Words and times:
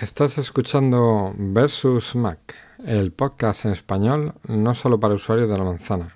Estás 0.00 0.36
escuchando 0.36 1.32
Versus 1.38 2.16
Mac, 2.16 2.54
el 2.84 3.12
podcast 3.12 3.64
en 3.64 3.72
español 3.72 4.34
no 4.46 4.74
solo 4.74 5.00
para 5.00 5.14
usuarios 5.14 5.48
de 5.48 5.56
la 5.56 5.64
manzana. 5.64 6.08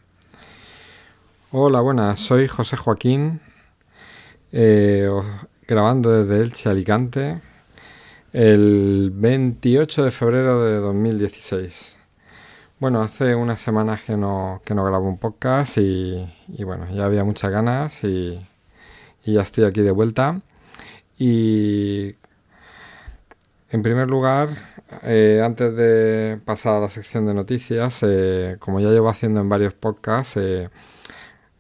Hola, 1.50 1.80
buenas, 1.80 2.20
soy 2.20 2.46
José 2.46 2.76
Joaquín, 2.76 3.40
eh, 4.52 5.08
grabando 5.66 6.10
desde 6.10 6.42
Elche, 6.42 6.68
Alicante, 6.68 7.40
el 8.34 9.12
28 9.14 10.04
de 10.04 10.10
febrero 10.10 10.62
de 10.62 10.76
2016. 10.76 11.96
Bueno, 12.80 13.00
hace 13.00 13.34
unas 13.34 13.62
semanas 13.62 14.02
que 14.02 14.14
no, 14.14 14.60
que 14.62 14.74
no 14.74 14.84
grabo 14.84 15.08
un 15.08 15.16
podcast 15.16 15.78
y, 15.78 16.28
bueno, 16.64 16.86
ya 16.92 17.06
había 17.06 17.24
muchas 17.24 17.50
ganas 17.50 18.04
y, 18.04 18.46
y 19.24 19.32
ya 19.32 19.40
estoy 19.40 19.64
aquí 19.64 19.80
de 19.80 19.90
vuelta. 19.90 20.42
Y 21.16 22.14
en 23.70 23.82
primer 23.82 24.08
lugar, 24.08 24.48
eh, 25.02 25.40
antes 25.44 25.76
de 25.76 26.40
pasar 26.44 26.76
a 26.76 26.80
la 26.80 26.88
sección 26.88 27.26
de 27.26 27.34
noticias, 27.34 28.00
eh, 28.02 28.56
como 28.58 28.80
ya 28.80 28.90
llevo 28.90 29.08
haciendo 29.08 29.40
en 29.40 29.48
varios 29.48 29.74
podcasts, 29.74 30.36
eh, 30.36 30.70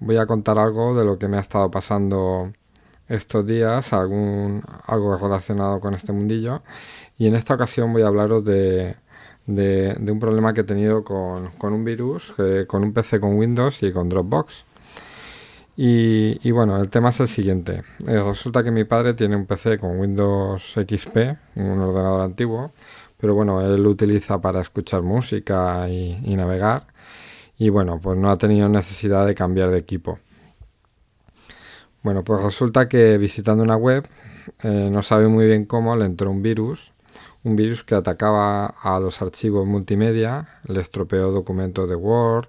voy 0.00 0.16
a 0.16 0.26
contar 0.26 0.58
algo 0.58 0.96
de 0.96 1.04
lo 1.04 1.18
que 1.18 1.28
me 1.28 1.36
ha 1.36 1.40
estado 1.40 1.70
pasando 1.70 2.52
estos 3.08 3.46
días, 3.46 3.92
algún, 3.92 4.62
algo 4.86 5.16
relacionado 5.16 5.80
con 5.80 5.94
este 5.94 6.12
mundillo. 6.12 6.62
Y 7.16 7.26
en 7.28 7.34
esta 7.36 7.54
ocasión 7.54 7.92
voy 7.92 8.02
a 8.02 8.08
hablaros 8.08 8.44
de, 8.44 8.96
un 9.46 10.18
problema 10.20 10.52
que 10.54 10.62
he 10.62 10.64
tenido 10.64 11.04
con, 11.04 11.50
con 11.58 11.72
un 11.72 11.84
virus, 11.84 12.34
con 12.66 12.84
un 12.84 12.92
PC 12.92 13.20
con 13.20 13.36
Windows 13.38 13.82
y 13.82 13.92
con 13.92 14.08
Dropbox. 14.08 14.64
Y, 15.82 16.50
bueno, 16.50 16.78
el 16.78 16.90
tema 16.90 17.08
es 17.08 17.20
el 17.20 17.28
siguiente. 17.28 17.84
Eh, 18.06 18.22
resulta 18.22 18.62
que 18.62 18.70
mi 18.70 18.84
padre 18.84 19.14
tiene 19.14 19.34
un 19.34 19.46
PC 19.46 19.78
con 19.78 19.98
Windows 19.98 20.74
XP, 20.74 21.16
un 21.56 21.80
ordenador 21.80 22.20
antiguo, 22.20 22.72
pero 23.16 23.34
bueno, 23.34 23.62
él 23.62 23.82
lo 23.82 23.88
utiliza 23.88 24.42
para 24.42 24.60
escuchar 24.60 25.00
música 25.00 25.88
y, 25.88 26.36
navegar. 26.36 26.86
Y 27.56 27.70
bueno, 27.70 27.98
pues 27.98 28.18
no 28.18 28.30
ha 28.30 28.36
tenido 28.36 28.68
necesidad 28.68 29.26
de 29.26 29.34
cambiar 29.34 29.70
de 29.70 29.78
equipo. 29.78 30.18
Bueno, 32.02 32.24
pues 32.24 32.42
resulta 32.42 32.86
que 32.86 33.16
visitando 33.16 33.64
una 33.64 33.76
web, 33.76 34.06
eh, 34.62 34.90
no 34.92 35.02
sabe 35.02 35.28
muy 35.28 35.46
bien 35.46 35.64
cómo, 35.64 35.96
le 35.96 36.04
entró 36.04 36.30
un 36.30 36.42
virus, 36.42 36.92
un 37.42 37.56
virus 37.56 37.84
que 37.84 37.94
atacaba 37.94 38.66
a 38.66 39.00
los 39.00 39.22
archivos 39.22 39.66
multimedia, 39.66 40.60
le 40.66 40.82
estropeó 40.82 41.32
documentos 41.32 41.88
de 41.88 41.94
Word, 41.94 42.48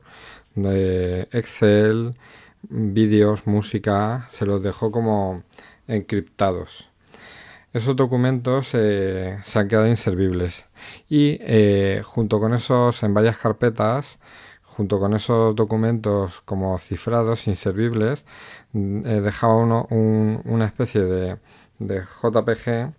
de 0.55 1.29
Excel, 1.31 2.17
vídeos, 2.63 3.47
música, 3.47 4.27
se 4.29 4.45
los 4.45 4.61
dejó 4.63 4.91
como 4.91 5.43
encriptados. 5.87 6.89
Esos 7.73 7.95
documentos 7.95 8.71
eh, 8.73 9.39
se 9.43 9.59
han 9.59 9.67
quedado 9.69 9.87
inservibles 9.87 10.65
y 11.07 11.37
eh, 11.41 12.01
junto 12.03 12.39
con 12.39 12.53
esos, 12.53 13.01
en 13.03 13.13
varias 13.13 13.37
carpetas, 13.37 14.19
junto 14.61 14.99
con 14.99 15.13
esos 15.13 15.55
documentos 15.55 16.41
como 16.41 16.77
cifrados, 16.79 17.47
inservibles, 17.47 18.25
mm, 18.73 19.05
eh, 19.05 19.21
dejaba 19.21 19.55
uno 19.55 19.87
una 19.89 20.65
especie 20.65 21.01
de, 21.01 21.39
de 21.79 22.01
JPG 22.01 22.93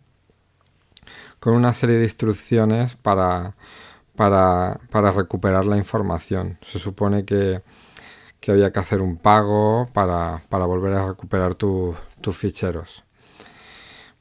con 1.38 1.54
una 1.54 1.74
serie 1.74 1.96
de 1.96 2.04
instrucciones 2.04 2.96
para, 2.96 3.56
para 4.16 5.10
recuperar 5.14 5.66
la 5.66 5.76
información. 5.76 6.58
Se 6.62 6.78
supone 6.78 7.24
que 7.24 7.62
que 8.42 8.50
había 8.50 8.72
que 8.72 8.80
hacer 8.80 9.00
un 9.00 9.18
pago 9.18 9.86
para, 9.92 10.42
volver 10.50 10.94
a 10.94 11.06
recuperar 11.06 11.54
tus 11.54 12.36
ficheros. 12.36 13.04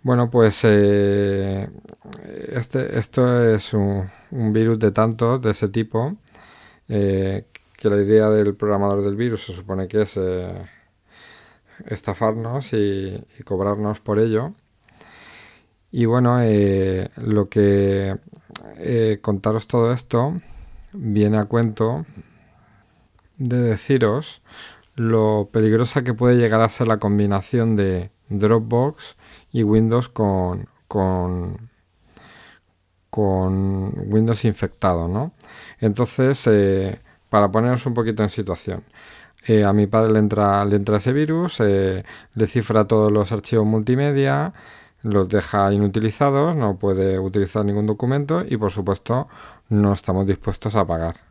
Bueno, 0.03 0.29
pues 0.29 0.61
eh, 0.63 1.67
este, 2.49 2.99
esto 2.99 3.43
es 3.55 3.73
un, 3.73 4.11
virus 4.53 4.77
de 4.77 4.91
tantos 4.91 5.41
de 5.41 5.49
ese 5.49 5.69
tipo, 5.69 6.17
eh, 6.87 7.47
que 7.75 7.89
la 7.89 7.99
idea 7.99 8.29
del 8.29 8.55
programador 8.55 9.03
del 9.03 9.15
virus 9.15 9.45
se 9.45 9.53
supone 9.53 9.87
que 9.87 10.03
es 10.03 10.15
eh, 10.17 10.53
estafarnos 11.87 12.73
y, 12.73 13.25
y, 13.39 13.43
cobrarnos 13.43 14.01
por 14.01 14.19
ello. 14.19 14.53
Y 15.91 16.05
bueno, 16.05 16.37
lo 17.17 17.49
que 17.49 18.17
contaros 19.21 19.67
todo 19.67 19.91
esto 19.91 20.39
viene 20.93 21.37
a 21.37 21.45
cuento 21.45 22.05
de 23.41 23.61
deciros 23.61 24.41
lo 24.95 25.49
peligrosa 25.51 26.03
que 26.03 26.13
puede 26.13 26.37
llegar 26.37 26.61
a 26.61 26.69
ser 26.69 26.87
la 26.87 26.97
combinación 26.97 27.75
de 27.75 28.11
Dropbox 28.29 29.17
y 29.51 29.63
Windows 29.63 30.09
con, 30.09 30.67
con, 30.87 31.69
con 33.09 33.93
Windows 34.11 34.45
infectado, 34.45 35.07
¿no? 35.07 35.33
Entonces, 35.79 36.45
eh, 36.47 36.99
para 37.29 37.51
ponernos 37.51 37.85
un 37.85 37.93
poquito 37.93 38.23
en 38.23 38.29
situación, 38.29 38.83
eh, 39.47 39.63
a 39.63 39.73
mi 39.73 39.87
padre 39.87 40.13
le 40.13 40.19
entra, 40.19 40.63
le 40.65 40.75
entra 40.75 40.97
ese 40.97 41.13
virus, 41.13 41.59
eh, 41.61 42.03
le 42.35 42.47
cifra 42.47 42.85
todos 42.87 43.11
los 43.11 43.31
archivos 43.31 43.65
multimedia, 43.65 44.53
los 45.03 45.27
deja 45.29 45.73
inutilizados, 45.73 46.55
no 46.55 46.77
puede 46.77 47.17
utilizar 47.19 47.65
ningún 47.65 47.87
documento 47.87 48.43
y 48.47 48.57
por 48.57 48.71
supuesto 48.71 49.27
no 49.69 49.93
estamos 49.93 50.27
dispuestos 50.27 50.75
a 50.75 50.85
pagar 50.85 51.30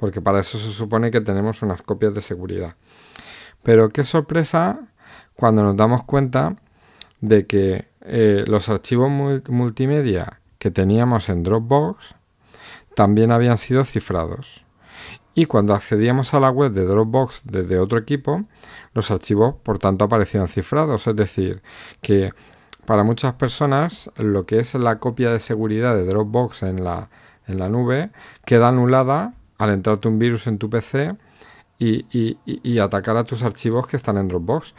porque 0.00 0.22
para 0.22 0.40
eso 0.40 0.58
se 0.58 0.72
supone 0.72 1.10
que 1.10 1.20
tenemos 1.20 1.60
unas 1.62 1.82
copias 1.82 2.14
de 2.14 2.22
seguridad. 2.22 2.74
Pero 3.62 3.90
qué 3.90 4.02
sorpresa 4.02 4.80
cuando 5.34 5.62
nos 5.62 5.76
damos 5.76 6.04
cuenta 6.04 6.56
de 7.20 7.46
que 7.46 7.88
eh, 8.00 8.44
los 8.46 8.70
archivos 8.70 9.10
multimedia 9.48 10.40
que 10.58 10.70
teníamos 10.70 11.28
en 11.28 11.42
Dropbox 11.42 12.14
también 12.94 13.30
habían 13.30 13.58
sido 13.58 13.84
cifrados. 13.84 14.64
Y 15.34 15.44
cuando 15.44 15.74
accedíamos 15.74 16.32
a 16.32 16.40
la 16.40 16.50
web 16.50 16.72
de 16.72 16.86
Dropbox 16.86 17.42
desde 17.44 17.78
otro 17.78 17.98
equipo, 17.98 18.44
los 18.94 19.10
archivos 19.10 19.54
por 19.62 19.78
tanto 19.78 20.06
aparecían 20.06 20.48
cifrados. 20.48 21.06
Es 21.06 21.14
decir, 21.14 21.62
que 22.00 22.32
para 22.86 23.04
muchas 23.04 23.34
personas 23.34 24.10
lo 24.16 24.44
que 24.44 24.60
es 24.60 24.74
la 24.74 24.98
copia 24.98 25.30
de 25.30 25.40
seguridad 25.40 25.94
de 25.94 26.06
Dropbox 26.06 26.62
en 26.62 26.84
la, 26.84 27.10
en 27.46 27.58
la 27.58 27.68
nube 27.68 28.10
queda 28.46 28.68
anulada 28.68 29.34
al 29.60 29.70
entrarte 29.70 30.08
un 30.08 30.18
virus 30.18 30.46
en 30.46 30.58
tu 30.58 30.70
PC 30.70 31.16
y, 31.80 32.78
atacar 32.78 33.16
a 33.16 33.24
tus 33.24 33.42
archivos 33.42 33.86
que 33.86 33.96
están 33.96 34.18
en 34.18 34.28
Dropbox. 34.28 34.74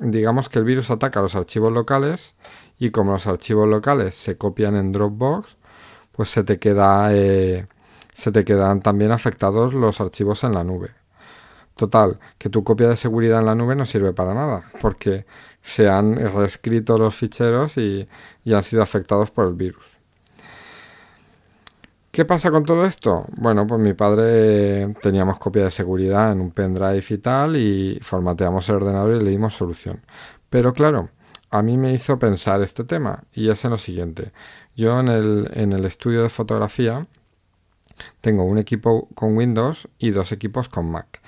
digamos 0.00 0.48
que 0.48 0.58
el 0.58 0.64
virus 0.64 0.90
ataca 0.90 1.20
a 1.20 1.22
los 1.22 1.34
archivos 1.36 1.72
locales 1.72 2.34
y 2.78 2.90
como 2.90 3.12
los 3.12 3.26
archivos 3.26 3.68
locales 3.68 4.14
se 4.16 4.36
copian 4.36 4.76
en 4.76 4.92
Dropbox, 4.92 5.56
pues 6.12 6.30
se 6.30 6.44
te 6.44 6.58
queda 6.58 7.14
eh, 7.14 7.66
se 8.12 8.32
te 8.32 8.44
quedan 8.44 8.82
también 8.82 9.12
afectados 9.12 9.74
los 9.74 10.00
archivos 10.00 10.44
en 10.44 10.54
la 10.54 10.64
nube. 10.64 10.90
Total, 11.76 12.18
que 12.38 12.48
tu 12.48 12.64
copia 12.64 12.88
de 12.88 12.96
seguridad 12.96 13.40
en 13.40 13.46
la 13.46 13.54
nube 13.54 13.76
no 13.76 13.84
sirve 13.84 14.12
para 14.14 14.34
nada, 14.34 14.70
porque 14.80 15.26
se 15.62 15.88
han 15.88 16.16
reescrito 16.16 16.98
los 16.98 17.14
ficheros 17.14 17.76
y 17.76 18.08
han 18.50 18.62
sido 18.62 18.82
afectados 18.82 19.30
por 19.30 19.46
el 19.46 19.54
virus. 19.54 19.95
¿Qué 22.16 22.24
pasa 22.24 22.50
con 22.50 22.64
todo 22.64 22.86
esto? 22.86 23.26
Bueno, 23.36 23.66
pues 23.66 23.78
mi 23.78 23.92
padre 23.92 24.94
teníamos 25.02 25.38
copia 25.38 25.64
de 25.64 25.70
seguridad 25.70 26.32
en 26.32 26.40
un 26.40 26.50
pendrive 26.50 27.04
y 27.10 27.18
tal 27.18 27.56
y 27.56 27.98
formateamos 28.00 28.66
el 28.70 28.76
ordenador 28.76 29.16
y 29.16 29.22
le 29.22 29.32
dimos 29.32 29.54
solución. 29.54 30.00
Pero 30.48 30.72
claro, 30.72 31.10
a 31.50 31.60
mí 31.60 31.76
me 31.76 31.92
hizo 31.92 32.18
pensar 32.18 32.62
este 32.62 32.84
tema 32.84 33.24
y 33.34 33.50
es 33.50 33.62
en 33.66 33.72
lo 33.72 33.76
siguiente. 33.76 34.32
Yo 34.74 34.98
en 34.98 35.08
el, 35.08 35.50
en 35.52 35.74
el 35.74 35.84
estudio 35.84 36.22
de 36.22 36.30
fotografía 36.30 37.06
tengo 38.22 38.44
un 38.44 38.56
equipo 38.56 39.08
con 39.14 39.36
Windows 39.36 39.86
y 39.98 40.08
dos 40.08 40.32
equipos 40.32 40.70
con 40.70 40.90
Mac. 40.90 41.20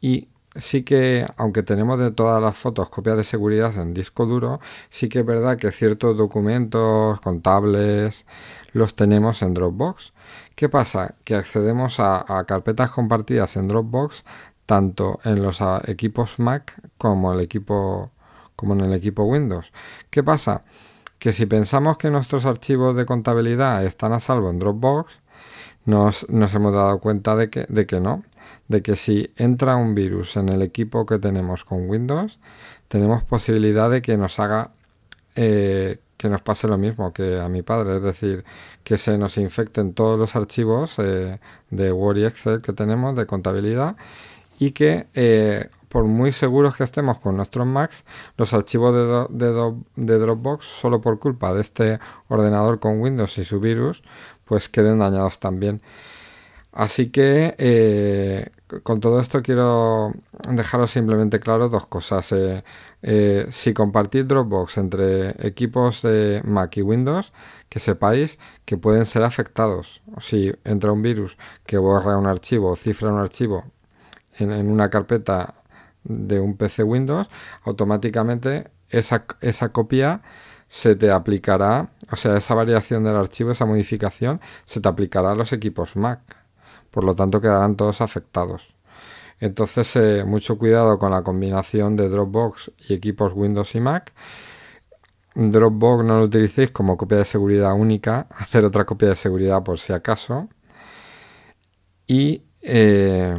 Y 0.00 0.26
sí 0.56 0.82
que, 0.82 1.24
aunque 1.36 1.62
tenemos 1.62 1.98
de 1.98 2.10
todas 2.10 2.42
las 2.42 2.56
fotos 2.56 2.90
copias 2.90 3.16
de 3.16 3.22
seguridad 3.24 3.76
en 3.78 3.94
disco 3.94 4.26
duro, 4.26 4.60
sí 4.90 5.08
que 5.08 5.20
es 5.20 5.24
verdad 5.24 5.56
que 5.56 5.70
ciertos 5.70 6.16
documentos 6.16 7.20
contables 7.20 8.26
los 8.72 8.94
tenemos 8.94 9.42
en 9.42 9.54
Dropbox. 9.54 10.12
¿Qué 10.54 10.68
pasa? 10.68 11.14
Que 11.24 11.34
accedemos 11.34 12.00
a, 12.00 12.44
carpetas 12.46 12.90
compartidas 12.90 13.56
en 13.56 13.68
Dropbox 13.68 14.24
tanto 14.66 15.20
en 15.24 15.42
los 15.42 15.60
equipos 15.86 16.38
Mac 16.38 16.80
como, 16.96 17.32
el 17.32 17.40
equipo, 17.40 18.10
como 18.56 18.74
en 18.74 18.80
el 18.82 18.94
equipo 18.94 19.24
Windows. 19.24 19.72
¿Qué 20.10 20.22
pasa? 20.22 20.62
Que 21.18 21.32
si 21.32 21.46
pensamos 21.46 21.98
que 21.98 22.10
nuestros 22.10 22.46
archivos 22.46 22.96
de 22.96 23.04
contabilidad 23.04 23.84
están 23.84 24.12
a 24.12 24.20
salvo 24.20 24.50
en 24.50 24.58
Dropbox, 24.58 25.20
nos, 25.84 26.26
hemos 26.28 26.72
dado 26.72 27.00
cuenta 27.00 27.36
de 27.36 27.50
que, 27.50 27.66
de 27.68 27.86
que 27.86 28.00
no, 28.00 28.22
de 28.68 28.82
que 28.82 28.96
si 28.96 29.32
entra 29.36 29.76
un 29.76 29.94
virus 29.94 30.36
en 30.36 30.48
el 30.48 30.62
equipo 30.62 31.06
que 31.06 31.18
tenemos 31.18 31.64
con 31.64 31.88
Windows, 31.88 32.38
tenemos 32.88 33.24
posibilidad 33.24 33.90
de 33.90 34.00
que 34.00 34.16
nos 34.16 34.38
haga 34.38 34.70
eh, 35.34 35.98
que 36.22 36.28
nos 36.28 36.40
pase 36.40 36.68
lo 36.68 36.78
mismo 36.78 37.12
que 37.12 37.40
a 37.40 37.48
mi 37.48 37.62
padre, 37.62 37.96
es 37.96 38.02
decir, 38.02 38.44
que 38.84 38.96
se 38.96 39.18
nos 39.18 39.36
infecten 39.36 39.92
todos 39.92 40.18
los 40.18 40.36
archivos 40.36 40.94
eh, 40.98 41.40
de 41.70 41.92
Word 41.92 42.18
y 42.18 42.24
Excel 42.24 42.62
que 42.62 42.72
tenemos 42.72 43.16
de 43.16 43.26
contabilidad 43.26 43.96
y 44.58 44.70
que 44.70 45.08
eh, 45.14 45.68
por 45.88 46.04
muy 46.04 46.32
seguros 46.32 46.76
que 46.76 46.84
estemos 46.84 47.18
con 47.18 47.36
nuestros 47.36 47.66
Macs, 47.66 48.04
los 48.38 48.54
archivos 48.54 48.94
de, 49.28 50.18
Dropbox, 50.18 50.64
solo 50.64 51.00
por 51.00 51.18
culpa 51.18 51.52
de 51.52 51.60
este 51.60 51.98
ordenador 52.28 52.78
con 52.78 53.00
Windows 53.00 53.36
y 53.38 53.44
su 53.44 53.60
virus, 53.60 54.02
pues 54.44 54.68
queden 54.68 55.00
dañados 55.00 55.38
también. 55.38 55.82
Así 56.72 57.10
que 57.10 57.54
eh, 57.58 58.50
con 58.82 59.00
todo 59.00 59.20
esto 59.20 59.42
quiero 59.42 60.14
dejaros 60.48 60.90
simplemente 60.90 61.38
claro 61.38 61.68
dos 61.68 61.86
cosas. 61.86 62.32
Eh, 62.32 62.64
eh, 63.02 63.46
si 63.50 63.74
compartís 63.74 64.26
Dropbox 64.26 64.78
entre 64.78 65.30
equipos 65.46 66.00
de 66.02 66.40
Mac 66.44 66.74
y 66.78 66.82
Windows, 66.82 67.32
que 67.68 67.78
sepáis 67.78 68.38
que 68.64 68.78
pueden 68.78 69.04
ser 69.04 69.22
afectados. 69.22 70.00
Si 70.20 70.52
entra 70.64 70.92
un 70.92 71.02
virus 71.02 71.36
que 71.66 71.76
borra 71.76 72.16
un 72.16 72.26
archivo 72.26 72.70
o 72.70 72.76
cifra 72.76 73.12
un 73.12 73.18
archivo 73.18 73.64
en, 74.38 74.50
una 74.70 74.88
carpeta 74.88 75.54
de 76.04 76.40
un 76.40 76.56
PC 76.56 76.84
Windows, 76.84 77.28
automáticamente 77.64 78.70
esa, 78.88 79.26
esa 79.42 79.72
copia 79.72 80.22
se 80.68 80.96
te 80.96 81.10
aplicará, 81.10 81.90
o 82.10 82.16
sea, 82.16 82.38
esa 82.38 82.54
variación 82.54 83.04
del 83.04 83.16
archivo, 83.16 83.50
esa 83.50 83.66
modificación, 83.66 84.40
se 84.64 84.80
te 84.80 84.88
aplicará 84.88 85.32
a 85.32 85.34
los 85.34 85.52
equipos 85.52 85.96
Mac 85.96 86.41
por 86.92 87.04
lo 87.04 87.16
tanto 87.16 87.40
quedarán 87.40 87.74
todos 87.74 88.00
afectados. 88.00 88.74
Entonces, 89.40 89.96
eh, 89.96 90.24
mucho 90.24 90.56
cuidado 90.56 90.98
con 91.00 91.10
la 91.10 91.22
combinación 91.22 91.96
de 91.96 92.08
Dropbox 92.08 92.70
y 92.88 92.94
equipos 92.94 93.32
Windows 93.34 93.74
y 93.74 93.80
Mac. 93.80 94.12
Dropbox 95.34 96.04
no 96.04 96.18
lo 96.18 96.26
utilicéis 96.26 96.70
como 96.70 96.96
copia 96.96 97.18
de 97.18 97.24
seguridad 97.24 97.74
única, 97.74 98.28
hacer 98.38 98.64
otra 98.64 98.84
copia 98.84 99.08
de 99.08 99.16
seguridad 99.16 99.64
por 99.64 99.80
si 99.80 99.92
acaso. 99.92 100.48
Y 102.06 102.42
eh, 102.60 103.34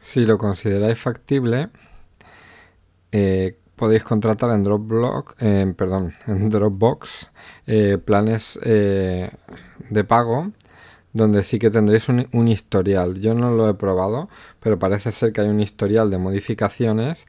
si 0.00 0.24
lo 0.24 0.38
consideráis 0.38 0.98
factible, 0.98 1.68
eh, 3.10 3.58
podéis 3.76 4.04
contratar 4.04 4.50
en 4.52 4.64
Dropbox, 4.64 5.34
perdón, 5.76 6.14
en 6.26 6.48
Dropbox 6.48 7.30
planes 8.04 8.58
de 8.62 10.04
pago 10.06 10.52
donde 11.18 11.44
sí 11.44 11.58
que 11.58 11.70
tendréis 11.70 12.08
un, 12.08 12.48
historial. 12.48 13.20
Yo 13.20 13.34
no 13.34 13.50
lo 13.50 13.68
he 13.68 13.74
probado, 13.74 14.30
pero 14.60 14.78
parece 14.78 15.12
ser 15.12 15.32
que 15.32 15.42
hay 15.42 15.48
un 15.48 15.60
historial 15.60 16.10
de 16.10 16.18
modificaciones 16.18 17.26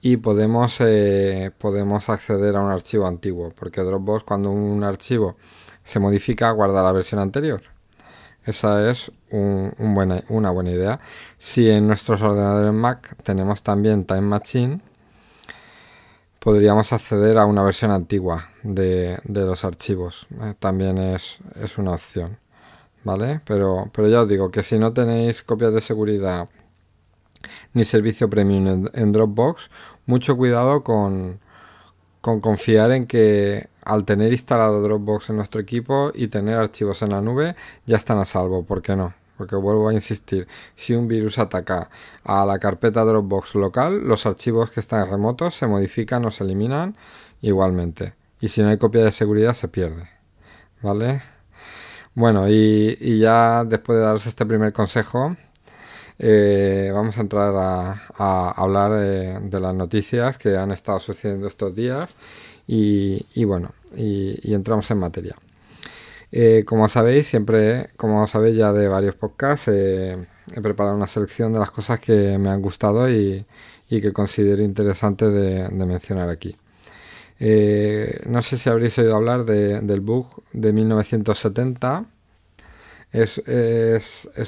y 0.00 0.18
podemos, 0.18 0.76
eh, 0.80 1.50
podemos 1.58 2.08
acceder 2.08 2.56
a 2.56 2.60
un 2.60 2.70
archivo 2.70 3.06
antiguo, 3.06 3.52
porque 3.58 3.80
Dropbox 3.82 4.24
cuando 4.24 4.50
un 4.50 4.84
archivo 4.84 5.36
se 5.84 5.98
modifica 5.98 6.50
guarda 6.52 6.82
la 6.82 6.92
versión 6.92 7.20
anterior. 7.20 7.62
Esa 8.44 8.90
es 8.90 9.10
una 9.30 10.50
buena 10.50 10.70
idea. 10.70 11.00
Si 11.38 11.70
en 11.70 11.86
nuestros 11.86 12.22
ordenadores 12.22 12.72
Mac 12.72 13.16
tenemos 13.22 13.62
también 13.62 14.04
Time 14.04 14.22
Machine, 14.22 14.80
podríamos 16.40 16.92
acceder 16.92 17.38
a 17.38 17.46
una 17.46 17.62
versión 17.62 17.92
antigua 17.92 18.50
de, 18.62 19.20
los 19.24 19.64
archivos. 19.64 20.26
Eh, 20.42 20.54
también 20.58 20.98
es 20.98 21.38
una 21.78 21.92
opción. 21.92 22.41
¿Vale? 23.04 23.40
Pero, 23.44 23.90
pero 23.92 24.08
ya 24.08 24.22
os 24.22 24.28
digo 24.28 24.50
que 24.50 24.62
si 24.62 24.78
no 24.78 24.92
tenéis 24.92 25.42
copias 25.42 25.74
de 25.74 25.80
seguridad 25.80 26.48
ni 27.72 27.84
servicio 27.84 28.30
premium 28.30 28.86
en, 28.92 29.12
Dropbox, 29.12 29.70
mucho 30.06 30.36
cuidado 30.36 30.82
con, 30.84 31.40
con 32.20 32.40
confiar 32.40 32.92
en 32.92 33.06
que 33.06 33.68
al 33.84 34.04
tener 34.04 34.32
instalado 34.32 34.80
Dropbox 34.80 35.30
en 35.30 35.36
nuestro 35.36 35.60
equipo 35.60 36.12
y 36.14 36.28
tener 36.28 36.56
archivos 36.56 37.02
en 37.02 37.10
la 37.10 37.20
nube, 37.20 37.56
ya 37.86 37.96
están 37.96 38.18
a 38.18 38.24
salvo. 38.24 38.64
¿Por 38.64 38.82
qué 38.82 38.94
no? 38.94 39.14
Porque 39.36 39.56
vuelvo 39.56 39.88
a 39.88 39.94
insistir, 39.94 40.46
si 40.76 40.94
un 40.94 41.08
virus 41.08 41.38
ataca 41.38 41.90
a 42.22 42.46
la 42.46 42.58
carpeta 42.58 43.04
Dropbox 43.04 43.56
local, 43.56 44.06
los 44.06 44.24
archivos 44.26 44.70
que 44.70 44.80
están 44.80 45.10
remotos 45.10 45.54
se 45.54 45.66
modifican 45.66 46.24
o 46.24 46.30
se 46.30 46.44
eliminan 46.44 46.96
igualmente. 47.40 48.14
Y 48.40 48.48
si 48.48 48.62
no 48.62 48.68
hay 48.68 48.78
copia 48.78 49.04
de 49.04 49.12
seguridad, 49.12 49.54
se 49.54 49.68
pierde. 49.68 50.08
¿Vale? 50.80 51.22
Bueno, 52.14 52.46
y, 52.48 53.18
ya 53.18 53.64
después 53.64 53.96
de 53.98 54.04
daros 54.04 54.26
este 54.26 54.44
primer 54.44 54.72
consejo, 54.74 55.36
eh, 56.18 56.90
vamos 56.94 57.16
a 57.18 57.22
entrar 57.22 57.54
a, 57.56 58.50
hablar 58.50 58.92
de, 58.92 59.60
las 59.60 59.74
noticias 59.74 60.36
que 60.36 60.56
han 60.56 60.72
estado 60.72 61.00
sucediendo 61.00 61.48
estos 61.48 61.74
días 61.74 62.14
y, 62.66 63.44
bueno, 63.44 63.72
y, 63.96 64.52
entramos 64.54 64.90
en 64.90 64.98
materia. 64.98 65.36
Eh, 66.32 66.64
como 66.66 66.88
sabéis, 66.88 67.26
siempre, 67.28 67.90
como 67.96 68.26
sabéis 68.26 68.56
ya 68.56 68.72
de 68.72 68.88
varios 68.88 69.14
podcasts, 69.14 69.68
eh, 69.68 70.18
he 70.54 70.60
preparado 70.60 70.96
una 70.96 71.06
selección 71.06 71.52
de 71.52 71.60
las 71.60 71.70
cosas 71.70 72.00
que 72.00 72.38
me 72.38 72.50
han 72.50 72.62
gustado 72.62 73.10
y, 73.10 73.46
que 73.88 74.12
considero 74.12 74.62
interesante 74.62 75.28
de 75.30 75.68
mencionar 75.70 76.30
aquí. 76.30 76.56
Eh, 77.44 78.22
no 78.26 78.40
sé 78.40 78.56
si 78.56 78.70
habréis 78.70 78.96
oído 78.98 79.16
hablar 79.16 79.44
del 79.44 80.00
bug 80.00 80.44
de 80.52 80.72
1970. 80.72 82.06
Es, 83.12 83.42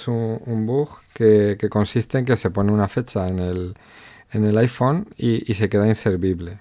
un, 0.06 0.64
bug 0.64 0.88
que, 1.12 1.58
consiste 1.68 2.18
en 2.18 2.24
que 2.24 2.36
se 2.36 2.50
pone 2.50 2.70
una 2.70 2.86
fecha 2.86 3.28
en 3.28 3.40
el, 3.40 4.58
iPhone 4.58 5.08
y, 5.16 5.52
se 5.54 5.68
queda 5.68 5.88
inservible. 5.88 6.60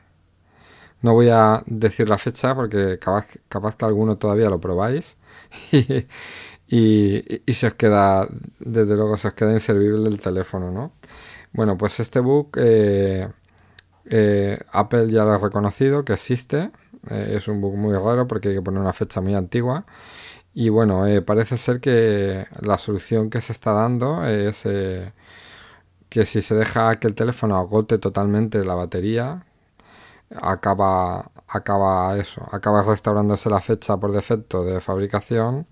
No 1.04 1.14
voy 1.14 1.30
a 1.30 1.62
decir 1.68 2.10
la 2.10 2.18
fecha 2.18 2.56
porque 2.56 2.98
capaz, 2.98 3.76
que 3.78 3.86
alguno 3.86 4.18
todavía 4.18 4.50
lo 4.50 4.60
probáis 4.60 5.18
y, 6.68 7.44
se 7.54 7.68
os 7.68 7.74
queda, 7.76 8.28
desde 8.60 8.96
luego 8.96 9.18
se 9.18 9.28
os 9.28 9.34
queda 9.36 9.54
inservible 9.54 10.10
el 10.10 10.20
teléfono, 10.20 10.72
¿no? 10.72 10.94
Bueno, 11.54 11.78
pues 11.78 12.00
este 12.00 12.20
bug 12.22 12.50
eh, 12.58 13.30
eh, 14.06 14.60
Apple 14.72 15.10
ya 15.12 15.26
lo 15.26 15.34
ha 15.34 15.38
reconocido 15.38 16.06
que 16.06 16.14
existe. 16.14 16.72
Eh, 17.10 17.36
es 17.38 17.48
un 17.48 17.62
bug 17.62 17.76
muy 17.76 17.96
raro 17.96 18.28
porque 18.28 18.50
hay 18.50 18.56
que 18.56 18.62
poner 18.62 18.82
una 18.82 18.94
fecha 18.94 19.22
muy 19.22 19.36
antigua. 19.36 19.86
Y 20.54 20.70
bueno, 20.70 21.08
eh, 21.08 21.22
parece 21.22 21.58
ser 21.58 21.80
que 21.80 22.46
la 22.62 22.78
solución 22.78 23.30
que 23.30 23.42
se 23.42 23.54
está 23.54 23.74
dando 23.74 24.26
es 24.26 24.64
que 26.10 26.26
si 26.26 26.42
se 26.42 26.56
deja 26.56 26.96
que 27.00 27.08
el 27.08 27.16
teléfono 27.16 27.58
agote 27.58 27.98
totalmente 27.98 28.64
la 28.64 28.76
batería, 28.76 29.46
acaba, 30.42 31.32
acaba 31.48 32.18
eso, 32.18 32.48
acaba 32.52 32.84
restaurándose 32.84 33.50
la 33.50 33.62
fecha 33.62 33.98
por 33.98 34.12
defecto 34.12 34.64
de 34.64 34.82
fabricación 34.82 35.66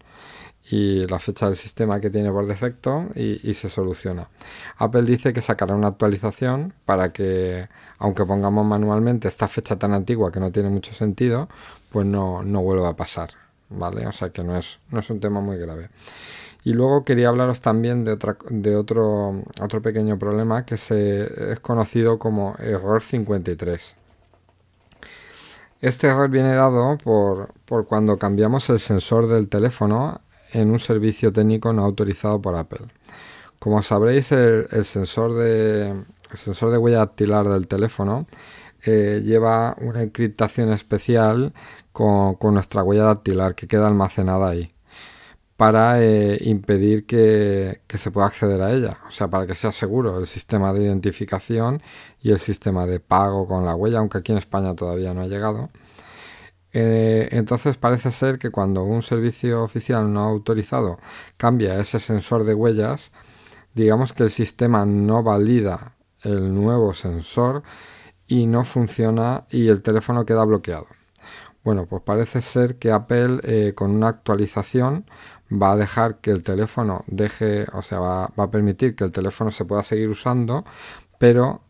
y 0.71 1.05
la 1.07 1.19
fecha 1.19 1.47
del 1.47 1.57
sistema 1.57 1.99
que 1.99 2.09
tiene 2.09 2.31
por 2.31 2.47
defecto 2.47 3.07
y, 3.13 3.53
se 3.53 3.67
soluciona. 3.69 4.29
Apple 4.77 5.03
dice 5.03 5.33
que 5.33 5.41
sacará 5.41 5.75
una 5.75 5.89
actualización 5.89 6.73
para 6.85 7.11
que, 7.11 7.67
aunque 7.97 8.25
pongamos 8.25 8.65
manualmente 8.65 9.27
esta 9.27 9.49
fecha 9.49 9.75
tan 9.75 9.93
antigua 9.93 10.31
que 10.31 10.39
no 10.39 10.49
tiene 10.49 10.69
mucho 10.69 10.93
sentido, 10.93 11.49
pues 11.91 12.05
no, 12.07 12.41
no 12.43 12.61
vuelva 12.63 12.89
a 12.89 12.95
pasar. 12.95 13.31
¿Vale? 13.69 14.07
O 14.07 14.11
sea 14.13 14.29
que 14.29 14.43
no 14.43 14.57
es, 14.57 14.79
no 14.89 14.99
es 14.99 15.09
un 15.09 15.19
tema 15.19 15.41
muy 15.41 15.57
grave. 15.57 15.89
Y 16.63 16.73
luego 16.73 17.03
quería 17.03 17.29
hablaros 17.29 17.59
también 17.59 18.05
de, 18.05 18.13
otra, 18.13 18.37
de 18.49 18.75
otro, 18.75 19.43
otro 19.59 19.81
pequeño 19.81 20.17
problema 20.17 20.65
que 20.65 20.77
se, 20.77 21.51
es 21.51 21.59
conocido 21.59 22.17
como 22.17 22.55
error 22.59 23.01
53. 23.01 23.95
Este 25.81 26.07
error 26.07 26.29
viene 26.29 26.53
dado 26.55 26.97
por, 26.97 27.49
por 27.65 27.87
cuando 27.87 28.17
cambiamos 28.17 28.69
el 28.69 28.79
sensor 28.79 29.27
del 29.27 29.49
teléfono 29.49 30.21
en 30.53 30.71
un 30.71 30.79
servicio 30.79 31.31
técnico 31.31 31.73
no 31.73 31.83
autorizado 31.83 32.41
por 32.41 32.55
Apple. 32.55 32.87
Como 33.59 33.83
sabréis, 33.83 34.31
el, 34.31 34.85
sensor, 34.85 35.35
de, 35.35 36.03
sensor 36.35 36.71
de 36.71 36.77
huella 36.77 36.97
dactilar 36.97 37.47
del 37.47 37.67
teléfono 37.67 38.25
eh, 38.83 39.21
lleva 39.23 39.75
una 39.81 40.01
encriptación 40.01 40.71
especial 40.71 41.53
con, 41.91 42.37
nuestra 42.53 42.83
huella 42.83 43.03
dactilar 43.03 43.53
que 43.55 43.67
queda 43.67 43.87
almacenada 43.87 44.49
ahí 44.49 44.73
para 45.57 46.03
eh, 46.03 46.39
impedir 46.41 47.05
que, 47.05 47.81
que, 47.85 47.99
se 47.99 48.09
pueda 48.09 48.25
acceder 48.27 48.61
a 48.63 48.71
ella, 48.73 48.97
o 49.07 49.11
sea, 49.11 49.27
para 49.27 49.45
que 49.45 49.53
sea 49.53 49.71
seguro 49.71 50.19
el 50.19 50.25
sistema 50.25 50.73
de 50.73 50.83
identificación 50.83 51.83
y 52.19 52.31
el 52.31 52.39
sistema 52.39 52.87
de 52.87 52.99
pago 52.99 53.47
con 53.47 53.63
la 53.63 53.75
huella, 53.75 53.99
aunque 53.99 54.17
aquí 54.17 54.31
en 54.31 54.39
España 54.39 54.75
todavía 54.75 55.13
no 55.13 55.21
ha 55.21 55.27
llegado. 55.27 55.69
Eh, 56.73 57.29
entonces 57.31 57.77
parece 57.77 58.11
ser 58.11 58.39
que 58.39 58.49
cuando 58.49 58.83
un 58.83 59.01
servicio 59.01 59.63
oficial 59.63 60.11
no 60.11 60.21
autorizado 60.21 60.99
cambia 61.37 61.79
ese 61.79 61.99
sensor 61.99 62.45
de 62.45 62.53
huellas, 62.53 63.11
digamos 63.73 64.13
que 64.13 64.23
el 64.23 64.29
sistema 64.29 64.85
no 64.85 65.23
valida 65.23 65.95
el 66.23 66.53
nuevo 66.53 66.93
sensor 66.93 67.63
y 68.27 68.47
no 68.47 68.63
funciona 68.63 69.45
y 69.49 69.67
el 69.67 69.81
teléfono 69.81 70.25
queda 70.25 70.45
bloqueado. 70.45 70.87
Bueno, 71.63 71.85
pues 71.85 72.01
parece 72.03 72.41
ser 72.41 72.77
que 72.79 72.91
Apple 72.91 73.39
eh, 73.43 73.73
con 73.75 73.91
una 73.91 74.07
actualización 74.07 75.05
va 75.51 75.73
a 75.73 75.75
dejar 75.75 76.19
que 76.21 76.31
el 76.31 76.43
teléfono 76.43 77.03
deje, 77.07 77.67
o 77.73 77.81
sea, 77.81 77.99
va, 77.99 78.27
va, 78.39 78.45
a 78.45 78.51
permitir 78.51 78.95
que 78.95 79.03
el 79.03 79.11
teléfono 79.11 79.51
se 79.51 79.65
pueda 79.65 79.83
seguir 79.83 80.09
usando, 80.09 80.65
pero 81.19 81.61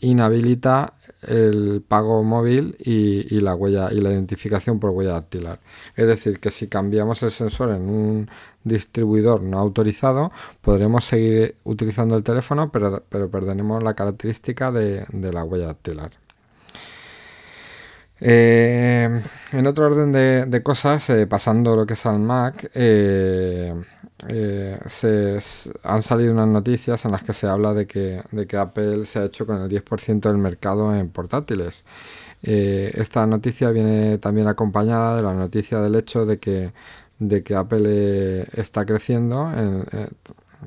inhabilita 0.00 0.94
el 1.22 1.82
pago 1.86 2.22
móvil 2.22 2.76
y, 2.78 3.40
la 3.40 3.54
huella 3.54 3.88
y 3.92 4.00
la 4.00 4.10
identificación 4.10 4.78
por 4.78 4.90
huella 4.90 5.12
dactilar. 5.12 5.60
Es 5.96 6.06
decir, 6.06 6.40
que 6.40 6.50
si 6.50 6.68
cambiamos 6.68 7.22
el 7.22 7.30
sensor 7.30 7.70
en 7.70 7.88
un 7.88 8.30
distribuidor 8.64 9.42
no 9.42 9.58
autorizado, 9.58 10.30
podremos 10.60 11.04
seguir 11.04 11.56
utilizando 11.64 12.16
el 12.16 12.22
teléfono, 12.22 12.70
pero, 12.70 13.02
pero 13.08 13.30
perderemos 13.30 13.82
la 13.82 13.94
característica 13.94 14.70
de, 14.72 15.06
la 15.12 15.44
huella 15.44 15.66
dactilar. 15.66 16.12
Eh, 18.20 19.22
en 19.52 19.66
otro 19.66 19.86
orden 19.86 20.12
de, 20.12 20.62
cosas, 20.62 21.08
eh, 21.10 21.26
pasando 21.26 21.76
lo 21.76 21.86
que 21.86 21.94
es 21.94 22.06
al 22.06 22.18
Mac, 22.18 22.70
eh, 22.74 23.74
se, 24.86 25.38
han 25.84 26.02
salido 26.02 26.32
unas 26.32 26.48
noticias 26.48 27.04
en 27.04 27.12
las 27.12 27.22
que 27.22 27.32
se 27.32 27.46
habla 27.46 27.72
de 27.74 27.86
que, 27.86 28.22
de 28.32 28.46
que 28.46 28.56
Apple 28.56 29.06
se 29.06 29.20
ha 29.20 29.24
hecho 29.26 29.46
con 29.46 29.62
el 29.62 29.68
10% 29.68 30.20
del 30.20 30.38
mercado 30.38 30.94
en 30.94 31.08
portátiles. 31.10 31.84
Esta 32.42 33.26
noticia 33.26 33.70
viene 33.70 34.18
también 34.18 34.46
acompañada 34.48 35.16
de 35.16 35.22
la 35.22 35.34
noticia 35.34 35.80
del 35.80 35.96
hecho 35.96 36.24
de 36.24 36.38
que, 36.38 36.72
de 37.18 37.42
que 37.42 37.54
Apple 37.54 38.46
está 38.54 38.86
creciendo 38.86 39.50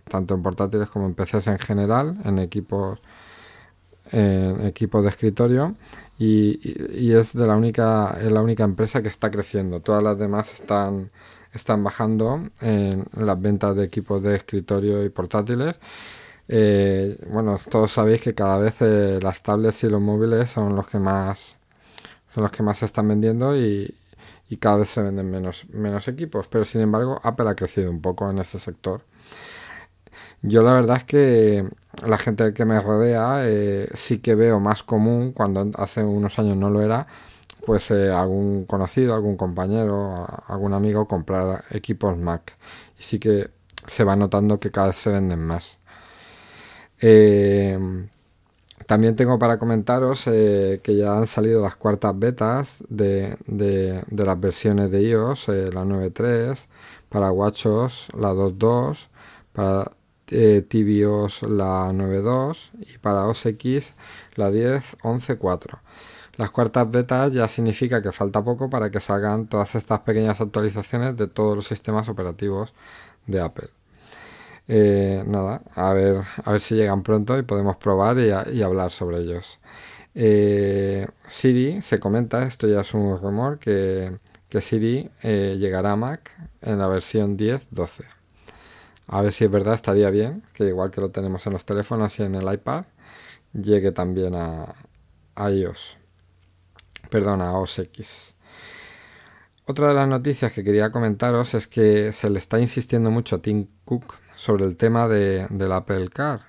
tanto 0.10 0.36
en 0.36 0.43
portátiles 0.43 0.89
como 0.89 1.05
en 1.08 1.13
PCs 1.15 1.48
en 1.48 1.60
general, 1.60 2.17
en 2.24 2.39
equipos, 2.39 3.00
en 4.12 4.65
equipos 4.65 5.03
de 5.03 5.10
escritorio. 5.10 5.75
Y, 6.23 6.59
y, 6.93 7.13
es 7.13 7.33
de 7.33 7.47
la 7.47 7.55
única, 7.55 8.15
es 8.21 8.31
la 8.31 8.43
única 8.43 8.63
empresa 8.63 9.01
que 9.01 9.07
está 9.07 9.31
creciendo. 9.31 9.79
Todas 9.79 10.03
las 10.03 10.19
demás 10.19 10.53
están, 10.53 11.09
están 11.51 11.83
bajando 11.83 12.47
en 12.61 13.05
las 13.17 13.41
ventas 13.41 13.75
de 13.75 13.85
equipos 13.85 14.21
de 14.21 14.35
escritorio 14.35 15.03
y 15.03 15.09
portátiles. 15.09 15.79
Eh, 16.47 17.17
bueno, 17.31 17.59
todos 17.69 17.91
sabéis 17.93 18.21
que 18.21 18.35
cada 18.35 18.59
vez 18.59 18.75
eh, 18.81 19.19
las 19.21 19.41
tablets 19.41 19.83
y 19.83 19.89
los 19.89 20.01
móviles 20.01 20.51
son 20.51 20.75
los 20.75 20.87
que 20.87 20.99
más 20.99 21.57
son 22.33 22.43
los 22.43 22.51
que 22.51 22.63
más 22.63 22.77
se 22.77 22.85
están 22.85 23.07
vendiendo 23.07 23.57
y, 23.57 23.95
cada 24.59 24.77
vez 24.77 24.89
se 24.89 25.01
venden 25.01 25.31
menos, 25.31 25.65
menos 25.69 26.07
equipos. 26.07 26.47
Pero 26.49 26.65
sin 26.65 26.81
embargo, 26.81 27.19
Apple 27.23 27.49
ha 27.49 27.55
crecido 27.55 27.89
un 27.89 28.01
poco 28.01 28.29
en 28.29 28.37
ese 28.39 28.59
sector. 28.59 29.01
Yo 30.41 30.63
la 30.63 30.73
verdad 30.73 30.97
es 30.97 31.03
que 31.03 31.69
la 32.05 32.17
gente 32.17 32.53
que 32.53 32.65
me 32.65 32.79
rodea 32.79 33.41
eh, 33.45 33.89
sí 33.93 34.19
que 34.19 34.35
veo 34.35 34.59
más 34.59 34.83
común, 34.83 35.33
cuando 35.33 35.69
hace 35.77 36.03
unos 36.03 36.39
años 36.39 36.57
no 36.57 36.69
lo 36.69 36.81
era, 36.81 37.07
pues 37.65 37.91
eh, 37.91 38.11
algún 38.11 38.65
conocido, 38.65 39.13
algún 39.13 39.37
compañero, 39.37 40.27
algún 40.47 40.73
amigo 40.73 41.07
comprar 41.07 41.63
equipos 41.71 42.17
Mac. 42.17 42.57
Y 42.99 43.03
sí 43.03 43.19
que 43.19 43.49
se 43.87 44.03
va 44.03 44.15
notando 44.15 44.59
que 44.59 44.71
cada 44.71 44.87
vez 44.87 44.97
se 44.97 45.11
venden 45.11 45.39
más. 45.39 45.79
Em, 46.99 48.09
también 48.87 49.15
tengo 49.15 49.39
para 49.39 49.57
comentaros 49.57 50.27
eh, 50.27 50.81
que 50.83 50.95
ya 50.95 51.17
han 51.17 51.27
salido 51.27 51.61
las 51.61 51.75
cuartas 51.75 52.17
betas 52.17 52.83
de, 52.89 53.37
las 53.47 54.39
versiones 54.39 54.91
de 54.91 55.01
iOS, 55.03 55.49
eh, 55.49 55.69
la 55.73 55.83
9.3, 55.83 56.67
para 57.09 57.31
WatchOS 57.31 58.09
la 58.17 58.33
2.2, 58.33 59.07
para 59.53 59.91
tvOS 60.31 61.43
la 61.43 61.91
9.2 61.91 62.71
y 62.79 62.97
para 62.97 63.27
OS 63.27 63.45
X 63.45 63.93
la 64.35 64.50
10.11.4. 64.50 65.79
Las 66.38 66.51
cuartas 66.51 66.89
betas 66.89 67.31
ya 67.33 67.47
significa 67.47 68.01
que 68.01 68.11
falta 68.11 68.43
poco 68.43 68.69
para 68.69 68.89
que 68.89 69.00
salgan 69.00 69.47
todas 69.47 69.75
estas 69.75 70.00
pequeñas 70.00 70.41
actualizaciones 70.41 71.15
de 71.17 71.27
todos 71.27 71.55
los 71.55 71.67
sistemas 71.67 72.09
operativos 72.09 72.73
de 73.27 73.41
Apple. 73.41 73.69
Eh, 74.67 75.23
nada, 75.27 75.61
a 75.75 75.93
ver, 75.93 76.23
a 76.43 76.51
ver 76.51 76.61
si 76.61 76.75
llegan 76.75 77.03
pronto 77.03 77.38
y 77.38 77.43
podemos 77.43 77.75
probar 77.77 78.17
y, 78.19 78.61
hablar 78.63 78.91
sobre 78.91 79.19
ellos. 79.19 79.59
Eh, 80.15 81.07
Siri 81.29 81.81
se 81.81 82.00
comenta, 82.00 82.43
esto 82.43 82.67
ya 82.67 82.81
es 82.81 82.93
un 82.93 83.17
rumor, 83.17 83.59
que, 83.59 84.17
Siri 84.61 85.09
eh, 85.23 85.57
llegará 85.59 85.91
a 85.91 85.95
Mac 85.95 86.31
en 86.61 86.79
la 86.79 86.88
versión 86.88 87.38
10.12. 87.38 88.20
A 89.11 89.21
ver 89.21 89.33
si 89.33 89.43
es 89.43 89.51
verdad, 89.51 89.75
estaría 89.75 90.09
bien, 90.09 90.43
que 90.53 90.65
igual 90.65 90.89
que 90.89 91.01
lo 91.01 91.09
tenemos 91.09 91.45
en 91.45 91.53
los 91.53 91.65
teléfonos 91.65 92.17
y 92.19 92.23
en 92.23 92.33
el 92.35 92.51
iPad, 92.51 92.85
llegue 93.53 93.91
también 93.91 94.33
a, 94.35 94.73
a 95.35 95.51
iOS 95.51 96.01
perdona, 97.11 97.53
OS 97.59 97.79
X. 97.79 98.35
Otra 99.65 99.89
de 99.89 99.93
las 99.93 100.07
noticias 100.07 100.51
que 100.51 100.63
quería 100.63 100.91
comentaros 100.91 101.53
es 101.53 101.67
que 101.67 102.11
se 102.13 102.29
le 102.29 102.39
está 102.39 102.59
insistiendo 102.59 103.11
mucho 103.11 103.35
a 103.35 103.41
Tim 103.41 103.67
Cook 103.85 104.15
sobre 104.35 104.65
el 104.65 104.75
tema 104.75 105.07
de, 105.07 105.45
del 105.51 105.71
Apple 105.71 106.09
Car. 106.09 106.41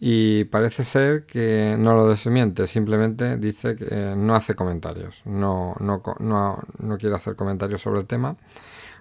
Y 0.00 0.44
parece 0.44 0.84
ser 0.84 1.26
que 1.26 1.76
no 1.78 1.94
lo 1.94 2.08
desmiente, 2.08 2.66
simplemente 2.66 3.36
dice 3.36 3.76
que 3.76 4.14
no 4.16 4.34
hace 4.34 4.54
comentarios, 4.54 5.22
no, 5.24 5.74
no, 5.80 6.02
no, 6.20 6.98
quiere 6.98 7.16
hacer 7.16 7.34
comentarios 7.34 7.82
sobre 7.82 8.00
el 8.00 8.06
tema, 8.06 8.36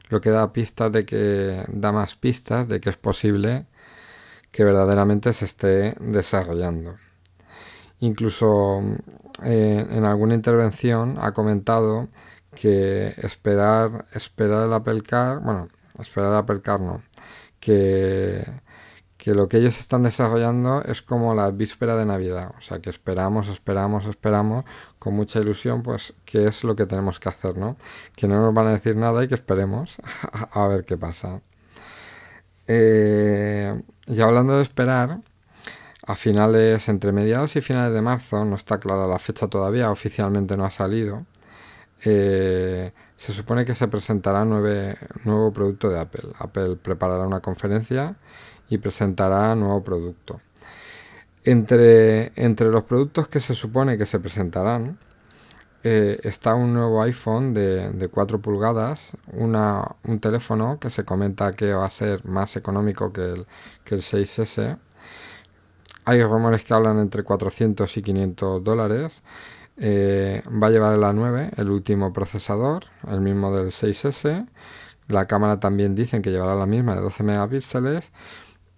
lo 0.09 0.21
que 0.21 0.29
da 0.29 0.53
pistas 0.53 0.91
de 0.91 1.05
que 1.05 1.63
da 1.67 1.91
más 1.91 2.15
pistas 2.15 2.67
de 2.67 2.79
que 2.79 2.89
es 2.89 2.97
posible 2.97 3.65
que 4.51 4.63
verdaderamente 4.63 5.33
se 5.33 5.45
esté 5.45 5.95
desarrollando. 5.99 6.95
Incluso 7.99 8.81
eh, 9.43 9.85
en 9.89 10.05
alguna 10.05 10.35
intervención 10.35 11.17
ha 11.19 11.33
comentado 11.33 12.09
que 12.55 13.13
esperar, 13.17 14.05
esperar 14.13 14.67
el 14.67 14.73
Apple 14.73 15.01
Car, 15.03 15.39
bueno, 15.39 15.67
esperar 15.99 16.31
el 16.31 16.37
Apple 16.37 16.61
Car 16.61 16.79
no, 16.79 17.03
que, 17.59 18.45
que 19.17 19.33
lo 19.35 19.47
que 19.47 19.57
ellos 19.57 19.79
están 19.79 20.03
desarrollando 20.03 20.83
es 20.83 21.01
como 21.01 21.35
la 21.35 21.51
víspera 21.51 21.95
de 21.95 22.05
Navidad, 22.05 22.51
o 22.57 22.61
sea 22.61 22.79
que 22.79 22.89
esperamos, 22.89 23.47
esperamos, 23.49 24.05
esperamos 24.05 24.65
con 24.99 25.15
mucha 25.15 25.39
ilusión, 25.39 25.83
pues 25.83 26.13
qué 26.25 26.47
es 26.47 26.63
lo 26.63 26.75
que 26.75 26.85
tenemos 26.85 27.19
que 27.19 27.29
hacer, 27.29 27.57
¿no? 27.57 27.77
Que 28.15 28.27
no 28.27 28.41
nos 28.41 28.53
van 28.53 28.67
a 28.67 28.71
decir 28.71 28.95
nada 28.95 29.23
y 29.23 29.27
que 29.27 29.35
esperemos 29.35 29.97
a, 30.51 30.67
ver 30.67 30.85
qué 30.85 30.97
pasa. 30.97 31.41
Eh, 32.67 33.81
y 34.07 34.21
hablando 34.21 34.57
de 34.57 34.63
esperar, 34.63 35.21
a 36.07 36.15
finales, 36.15 36.87
entre 36.89 37.11
mediados 37.11 37.55
y 37.57 37.61
finales 37.61 37.93
de 37.93 38.01
marzo, 38.01 38.45
no 38.45 38.55
está 38.55 38.79
clara 38.79 39.07
la 39.07 39.19
fecha 39.19 39.47
todavía, 39.47 39.91
oficialmente 39.91 40.55
no 40.55 40.65
ha 40.65 40.71
salido. 40.71 41.25
Eh, 42.05 42.93
se 43.17 43.33
supone 43.33 43.65
que 43.65 43.75
se 43.75 43.87
presentará 43.87 44.45
nuevo 44.45 45.51
producto 45.51 45.89
de 45.89 45.99
Apple. 45.99 46.29
Apple 46.39 46.77
preparará 46.77 47.27
una 47.27 47.41
conferencia 47.41 48.15
y 48.69 48.77
presentará 48.77 49.55
nuevo 49.55 49.83
producto. 49.83 50.39
Entre, 51.47 52.33
entre 52.35 52.67
los 52.67 52.83
productos 52.83 53.29
que 53.29 53.39
se 53.39 53.55
supone 53.55 53.97
que 53.97 54.05
se 54.05 54.19
presentarán 54.19 54.99
eh, 55.81 56.19
está 56.23 56.55
un 56.55 56.73
nuevo 56.73 57.01
iPhone 57.01 57.53
de, 57.53 57.89
de 57.91 58.09
4 58.09 58.41
pulgadas, 58.41 59.11
una, 59.31 59.95
un 60.03 60.19
teléfono 60.19 60.77
que 60.77 60.89
se 60.89 61.05
comenta 61.05 61.53
que 61.53 61.73
va 61.73 61.85
a 61.85 61.89
ser 61.89 62.25
más 62.25 62.57
económico 62.57 63.13
que 63.13 63.21
el, 63.21 63.47
que 63.85 63.95
el 63.95 64.01
6S 64.01 64.77
hay 66.03 66.23
rumores 66.23 66.65
que 66.65 66.73
hablan 66.73 66.99
entre 66.99 67.23
400 67.23 67.97
y 67.97 68.01
500 68.01 68.63
dólares. 68.63 69.23
Eh, 69.77 70.41
va 70.47 70.67
a 70.67 70.69
llevar 70.69 70.95
el 70.95 71.01
A9, 71.01 71.51
el 71.57 71.69
último 71.69 72.13
procesador, 72.13 72.85
el 73.09 73.21
mismo 73.21 73.55
del 73.55 73.67
6S. 73.67 74.47
La 75.07 75.27
cámara 75.27 75.59
también 75.59 75.95
dicen 75.95 76.21
que 76.21 76.31
llevará 76.31 76.55
la 76.55 76.65
misma 76.65 76.95
de 76.95 77.01
12 77.01 77.23
megapíxeles, 77.23 78.11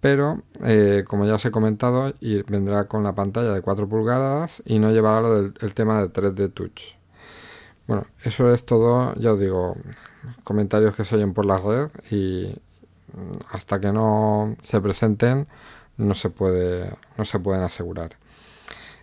pero 0.00 0.42
eh, 0.64 1.04
como 1.06 1.26
ya 1.26 1.34
os 1.34 1.44
he 1.44 1.50
comentado, 1.50 2.14
vendrá 2.48 2.88
con 2.88 3.02
la 3.02 3.14
pantalla 3.14 3.52
de 3.52 3.62
4 3.62 3.88
pulgadas 3.88 4.62
y 4.64 4.78
no 4.78 4.90
llevará 4.90 5.28
el 5.60 5.74
tema 5.74 6.00
de 6.00 6.08
3D 6.10 6.52
Touch. 6.52 6.96
Bueno, 7.86 8.06
eso 8.22 8.52
es 8.52 8.64
todo, 8.64 9.14
ya 9.16 9.32
os 9.32 9.40
digo, 9.40 9.76
comentarios 10.44 10.94
que 10.94 11.04
se 11.04 11.16
oyen 11.16 11.34
por 11.34 11.44
la 11.44 11.58
red 11.58 11.88
y 12.10 12.54
hasta 13.50 13.80
que 13.80 13.92
no 13.92 14.56
se 14.62 14.80
presenten 14.80 15.46
no 15.96 16.14
se, 16.14 16.30
puede, 16.30 16.90
no 17.18 17.24
se 17.24 17.38
pueden 17.40 17.62
asegurar. 17.62 18.16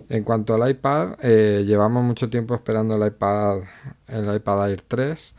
En 0.10 0.24
cuanto 0.24 0.54
al 0.54 0.70
iPad, 0.70 1.18
eh, 1.22 1.64
llevamos 1.66 2.04
mucho 2.04 2.30
tiempo 2.30 2.56
esperando 2.56 2.96
el 2.96 3.06
iPad, 3.08 3.60
el 4.08 4.34
iPad 4.34 4.70
Air 4.70 4.82
3 4.88 5.36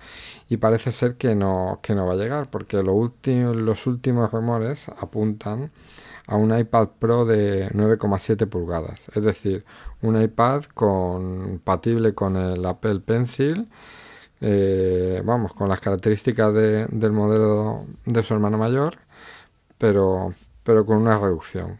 y 0.50 0.58
parece 0.58 0.92
ser 0.92 1.16
que 1.16 1.34
no, 1.34 1.80
que 1.82 1.94
no 1.94 2.06
va 2.06 2.12
a 2.14 2.16
llegar 2.16 2.50
porque 2.50 2.82
lo 2.82 3.12
los 3.54 3.86
últimos 3.86 4.30
rumores 4.30 4.88
apuntan 5.00 5.70
a 6.26 6.36
un 6.36 6.56
iPad 6.56 6.88
Pro 6.98 7.24
de 7.24 7.70
9,7 7.70 8.46
pulgadas, 8.46 9.08
es 9.14 9.22
decir, 9.24 9.64
un 10.02 10.20
iPad 10.20 10.64
compatible 10.74 12.14
con 12.14 12.36
el 12.36 12.64
Apple 12.66 13.00
Pencil, 13.00 13.68
eh, 14.40 15.22
vamos, 15.24 15.54
con 15.54 15.68
las 15.68 15.80
características 15.80 16.52
del 16.54 17.12
modelo 17.12 17.86
de 18.04 18.22
su 18.22 18.34
hermano 18.34 18.58
mayor, 18.58 18.98
pero 19.78 20.34
pero 20.68 20.84
con 20.84 20.98
una 20.98 21.18
reducción. 21.18 21.78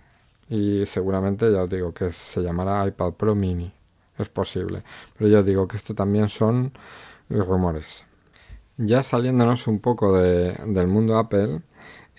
Y 0.49 0.87
seguramente 0.87 1.53
ya 1.53 1.63
os 1.63 1.71
digo 1.71 1.93
que 1.93 2.13
se 2.13 2.43
llamará 2.43 2.87
iPad 2.87 3.13
Pro 3.13 3.35
Mini. 3.35 3.73
Es 4.19 4.29
posible. 4.29 4.83
Pero 5.17 5.31
ya 5.31 5.41
os 5.41 5.47
digo 5.47 5.69
que 5.69 5.77
esto 5.77 5.95
también 5.95 6.29
son 6.29 6.73
rumores. 7.29 8.05
Ya 8.77 9.03
saliéndonos 9.03 9.67
un 9.67 9.81
poco 9.81 10.17
del 10.17 10.87
mundo 10.89 11.19
Apple, 11.19 11.63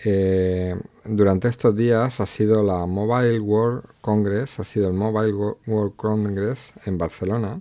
Eh, 0.06 0.76
durante 1.04 1.50
estos 1.50 1.76
días 1.76 2.22
ha 2.22 2.26
sido 2.26 2.64
la 2.64 2.86
Mobile 2.86 3.40
World 3.40 3.84
Congress, 4.02 4.60
ha 4.60 4.64
sido 4.64 4.88
el 4.88 4.94
Mobile 4.94 5.34
World 5.68 5.96
Congress 5.96 6.74
en 6.86 6.98
Barcelona. 6.98 7.60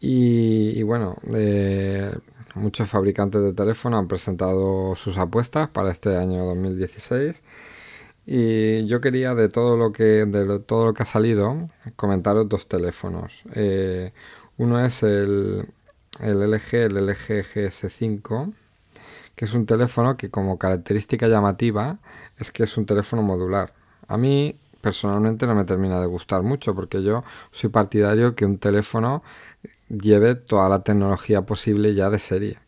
Y, 0.00 0.82
bueno, 0.82 1.16
eh, 1.34 2.12
muchos 2.56 2.88
fabricantes 2.88 3.42
de 3.42 3.52
teléfono 3.52 3.98
han 3.98 4.08
presentado 4.08 4.96
sus 4.96 5.16
apuestas 5.18 5.68
para 5.70 5.92
este 5.92 6.16
año 6.16 6.44
2016. 6.44 7.42
Y 8.26 8.86
yo 8.86 9.00
quería 9.00 9.34
de 9.34 9.48
todo 9.48 9.76
lo 9.76 9.92
que 9.92 10.24
de 10.26 10.60
todo 10.60 10.86
lo 10.86 10.94
que 10.94 11.02
ha 11.02 11.06
salido 11.06 11.66
comentaros 11.96 12.48
dos 12.48 12.68
teléfonos. 12.68 13.42
Eh, 13.54 14.12
uno 14.58 14.84
es 14.84 15.02
el, 15.02 15.66
el 16.20 16.42
LG, 16.42 16.74
el 16.74 16.96
LG 16.98 17.42
GS5, 17.42 18.52
que 19.36 19.44
es 19.46 19.54
un 19.54 19.66
teléfono 19.66 20.16
que 20.16 20.30
como 20.30 20.58
característica 20.58 21.28
llamativa 21.28 21.98
es 22.38 22.52
que 22.52 22.64
es 22.64 22.76
un 22.76 22.86
teléfono 22.86 23.22
modular. 23.22 23.74
A 24.08 24.18
mí 24.18 24.58
personalmente 24.80 25.46
no 25.46 25.54
me 25.54 25.64
termina 25.64 26.00
de 26.00 26.06
gustar 26.06 26.42
mucho 26.42 26.74
porque 26.74 27.02
yo 27.02 27.24
soy 27.52 27.70
partidario 27.70 28.34
que 28.36 28.44
un 28.46 28.58
teléfono 28.58 29.22
lleve 29.88 30.34
toda 30.36 30.68
la 30.68 30.82
tecnología 30.84 31.42
posible 31.42 31.94
ya 31.94 32.10
de 32.10 32.18
serie. 32.20 32.58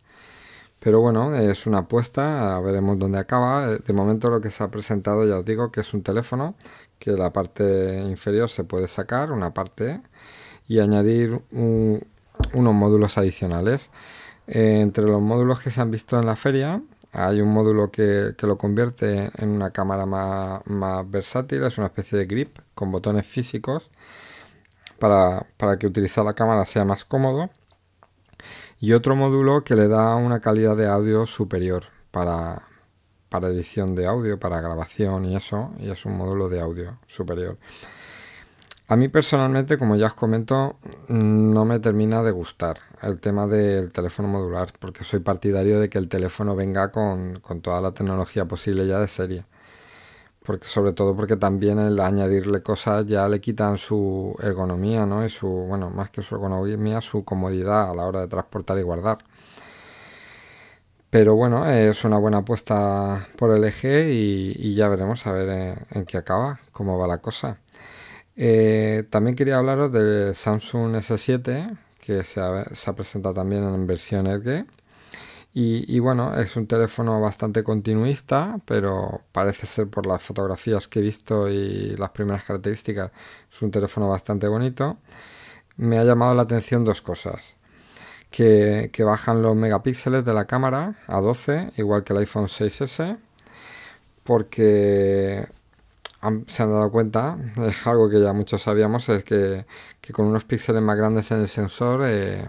Pero 0.84 1.00
bueno, 1.00 1.34
es 1.34 1.66
una 1.66 1.78
apuesta, 1.78 2.60
veremos 2.60 2.98
dónde 2.98 3.18
acaba. 3.18 3.68
De 3.78 3.92
momento 3.94 4.28
lo 4.28 4.42
que 4.42 4.50
se 4.50 4.62
ha 4.62 4.70
presentado 4.70 5.26
ya 5.26 5.38
os 5.38 5.44
digo 5.46 5.72
que 5.72 5.80
es 5.80 5.94
un 5.94 6.02
teléfono 6.02 6.56
que 6.98 7.12
la 7.12 7.32
parte 7.32 8.02
inferior 8.02 8.50
se 8.50 8.64
puede 8.64 8.86
sacar, 8.86 9.32
una 9.32 9.54
parte, 9.54 10.02
y 10.68 10.80
añadir 10.80 11.40
unos 11.52 12.74
módulos 12.74 13.16
adicionales. 13.16 13.90
Eh, 14.46 14.80
entre 14.82 15.04
los 15.04 15.22
módulos 15.22 15.60
que 15.60 15.70
se 15.70 15.80
han 15.80 15.90
visto 15.90 16.18
en 16.18 16.26
la 16.26 16.36
feria, 16.36 16.82
hay 17.12 17.40
un 17.40 17.48
módulo 17.50 17.90
que, 17.90 18.34
lo 18.42 18.58
convierte 18.58 19.30
en 19.38 19.50
una 19.50 19.70
cámara 19.70 20.04
más, 20.04 21.10
versátil, 21.10 21.64
es 21.64 21.78
una 21.78 21.86
especie 21.86 22.18
de 22.18 22.26
grip 22.26 22.58
con 22.74 22.90
botones 22.92 23.26
físicos 23.26 23.88
para, 24.98 25.46
que 25.78 25.86
utilizar 25.86 26.26
la 26.26 26.34
cámara 26.34 26.66
sea 26.66 26.84
más 26.84 27.06
cómodo. 27.06 27.48
Y 28.80 28.92
otro 28.92 29.16
módulo 29.16 29.64
que 29.64 29.76
le 29.76 29.88
da 29.88 30.14
una 30.16 30.40
calidad 30.40 30.76
de 30.76 30.86
audio 30.86 31.26
superior 31.26 31.84
para, 32.10 32.68
para 33.28 33.48
edición 33.48 33.94
de 33.94 34.06
audio, 34.06 34.38
para 34.38 34.60
grabación 34.60 35.24
y 35.24 35.36
eso, 35.36 35.72
y 35.78 35.90
es 35.90 36.04
un 36.04 36.16
módulo 36.16 36.48
de 36.48 36.60
audio 36.60 36.98
superior. 37.06 37.56
A 38.86 38.96
mí 38.96 39.08
personalmente, 39.08 39.78
como 39.78 39.96
ya 39.96 40.08
os 40.08 40.14
comento, 40.14 40.76
no 41.08 41.64
me 41.64 41.78
termina 41.78 42.22
de 42.22 42.32
gustar 42.32 42.80
el 43.00 43.18
tema 43.18 43.46
del 43.46 43.90
teléfono 43.92 44.28
modular, 44.28 44.74
porque 44.78 45.04
soy 45.04 45.20
partidario 45.20 45.80
de 45.80 45.88
que 45.88 45.96
el 45.96 46.06
teléfono 46.08 46.54
venga 46.54 46.92
con, 46.92 47.40
toda 47.62 47.80
la 47.80 47.92
tecnología 47.92 48.44
posible 48.44 48.86
ya 48.86 49.00
de 49.00 49.08
serie. 49.08 49.46
Porque, 50.44 50.68
sobre 50.68 50.92
todo 50.92 51.16
porque 51.16 51.36
también 51.36 51.78
el 51.78 51.98
añadirle 52.00 52.62
cosas 52.62 53.06
ya 53.06 53.26
le 53.28 53.40
quitan 53.40 53.78
su 53.78 54.36
ergonomía, 54.42 55.06
¿no? 55.06 55.24
Y 55.24 55.30
su, 55.30 55.48
bueno, 55.48 55.90
más 55.90 56.10
que 56.10 56.22
su 56.22 56.34
ergonomía, 56.34 57.00
su 57.00 57.24
comodidad 57.24 57.90
a 57.90 57.94
la 57.94 58.06
hora 58.06 58.20
de 58.20 58.28
transportar 58.28 58.78
y 58.78 58.82
guardar. 58.82 59.18
Pero 61.14 61.36
bueno, 61.36 61.64
es 61.70 62.04
una 62.04 62.18
buena 62.18 62.38
apuesta 62.38 63.28
por 63.36 63.56
el 63.56 63.62
eje 63.62 64.12
y, 64.12 64.74
ya 64.74 64.88
veremos 64.88 65.24
a 65.28 65.32
ver 65.32 65.86
en, 65.90 66.06
qué 66.06 66.16
acaba, 66.16 66.58
cómo 66.72 66.98
va 66.98 67.06
la 67.06 67.18
cosa. 67.18 67.58
Eh, 68.36 69.04
también 69.10 69.36
quería 69.36 69.58
hablaros 69.58 69.92
del 69.92 70.34
Samsung 70.34 70.96
S7, 70.96 71.78
que 72.00 72.24
se 72.24 72.40
ha, 72.40 72.92
presentado 72.96 73.32
también 73.32 73.62
en 73.62 73.86
versión 73.86 74.26
Edge. 74.26 74.66
Y, 75.56 76.00
bueno, 76.00 76.34
es 76.36 76.56
un 76.56 76.66
teléfono 76.66 77.20
bastante 77.20 77.62
continuista, 77.62 78.58
pero 78.64 79.22
parece 79.30 79.66
ser 79.66 79.88
por 79.88 80.04
las 80.04 80.20
fotografías 80.20 80.88
que 80.88 80.98
he 80.98 81.02
visto 81.02 81.48
y 81.48 81.94
las 81.96 82.10
primeras 82.10 82.44
características, 82.44 83.12
es 83.52 83.62
un 83.62 83.70
teléfono 83.70 84.08
bastante 84.08 84.48
bonito. 84.48 84.98
Me 85.76 85.98
ha 85.98 86.04
llamado 86.04 86.34
la 86.34 86.42
atención 86.42 86.84
dos 86.84 87.02
cosas. 87.02 87.56
Que, 88.30 88.90
que 88.92 89.04
bajan 89.04 89.42
los 89.42 89.54
megapíxeles 89.56 90.24
de 90.24 90.34
la 90.34 90.46
cámara 90.46 90.96
a 91.06 91.20
12, 91.20 91.72
igual 91.76 92.02
que 92.04 92.14
el 92.14 92.20
iPhone 92.20 92.46
6S, 92.48 93.18
porque 94.24 95.46
se 96.46 96.62
han 96.62 96.70
dado 96.70 96.90
cuenta, 96.90 97.38
es 97.68 97.86
algo 97.86 98.08
que 98.08 98.20
ya 98.20 98.32
muchos 98.32 98.62
sabíamos, 98.62 99.08
es 99.08 99.24
que, 99.24 99.66
con 100.12 100.26
unos 100.26 100.44
píxeles 100.44 100.82
más 100.82 100.96
grandes 100.96 101.30
en 101.30 101.40
el 101.40 101.48
sensor 101.48 102.02
eh, 102.04 102.48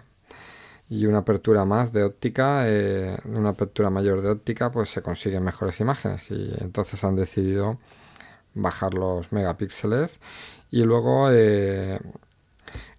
y 0.90 1.06
una 1.08 1.20
apertura 1.20 1.66
más 1.66 1.94
de 1.94 2.04
óptica, 2.04 2.64
eh, 2.68 3.18
una 3.26 3.50
apertura 3.50 3.90
mayor 3.90 4.22
de 4.22 4.30
óptica, 4.30 4.72
pues 4.72 4.90
se 4.90 5.02
consiguen 5.02 5.44
mejores 5.44 5.80
imágenes 5.80 6.30
y 6.30 6.54
entonces 6.60 7.04
han 7.04 7.16
decidido 7.16 7.80
bajar 8.54 8.94
los 8.94 9.32
megapíxeles 9.32 10.20
y 10.72 10.84
luego 10.84 11.30
eh, 11.32 12.00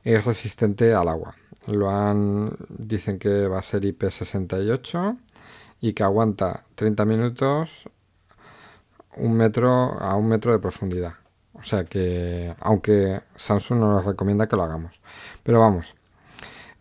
es 0.04 0.24
resistente 0.24 0.94
al 0.94 1.08
agua. 1.08 1.36
Lo 1.66 1.90
han, 1.90 2.56
dicen 2.68 3.18
que 3.18 3.48
va 3.48 3.58
a 3.58 3.62
ser 3.62 3.82
IP68 3.82 5.18
y 5.80 5.92
que 5.92 6.02
aguanta 6.02 6.64
30 6.74 7.04
minutos 7.04 7.88
un 9.16 9.34
metro 9.34 10.00
a 10.00 10.14
un 10.16 10.28
metro 10.28 10.52
de 10.52 10.58
profundidad. 10.58 11.14
O 11.54 11.64
sea 11.64 11.84
que, 11.84 12.54
aunque 12.60 13.22
Samsung 13.34 13.80
no 13.80 13.92
nos 13.92 14.04
recomienda 14.04 14.46
que 14.46 14.56
lo 14.56 14.62
hagamos. 14.62 15.00
Pero 15.42 15.60
vamos, 15.60 15.94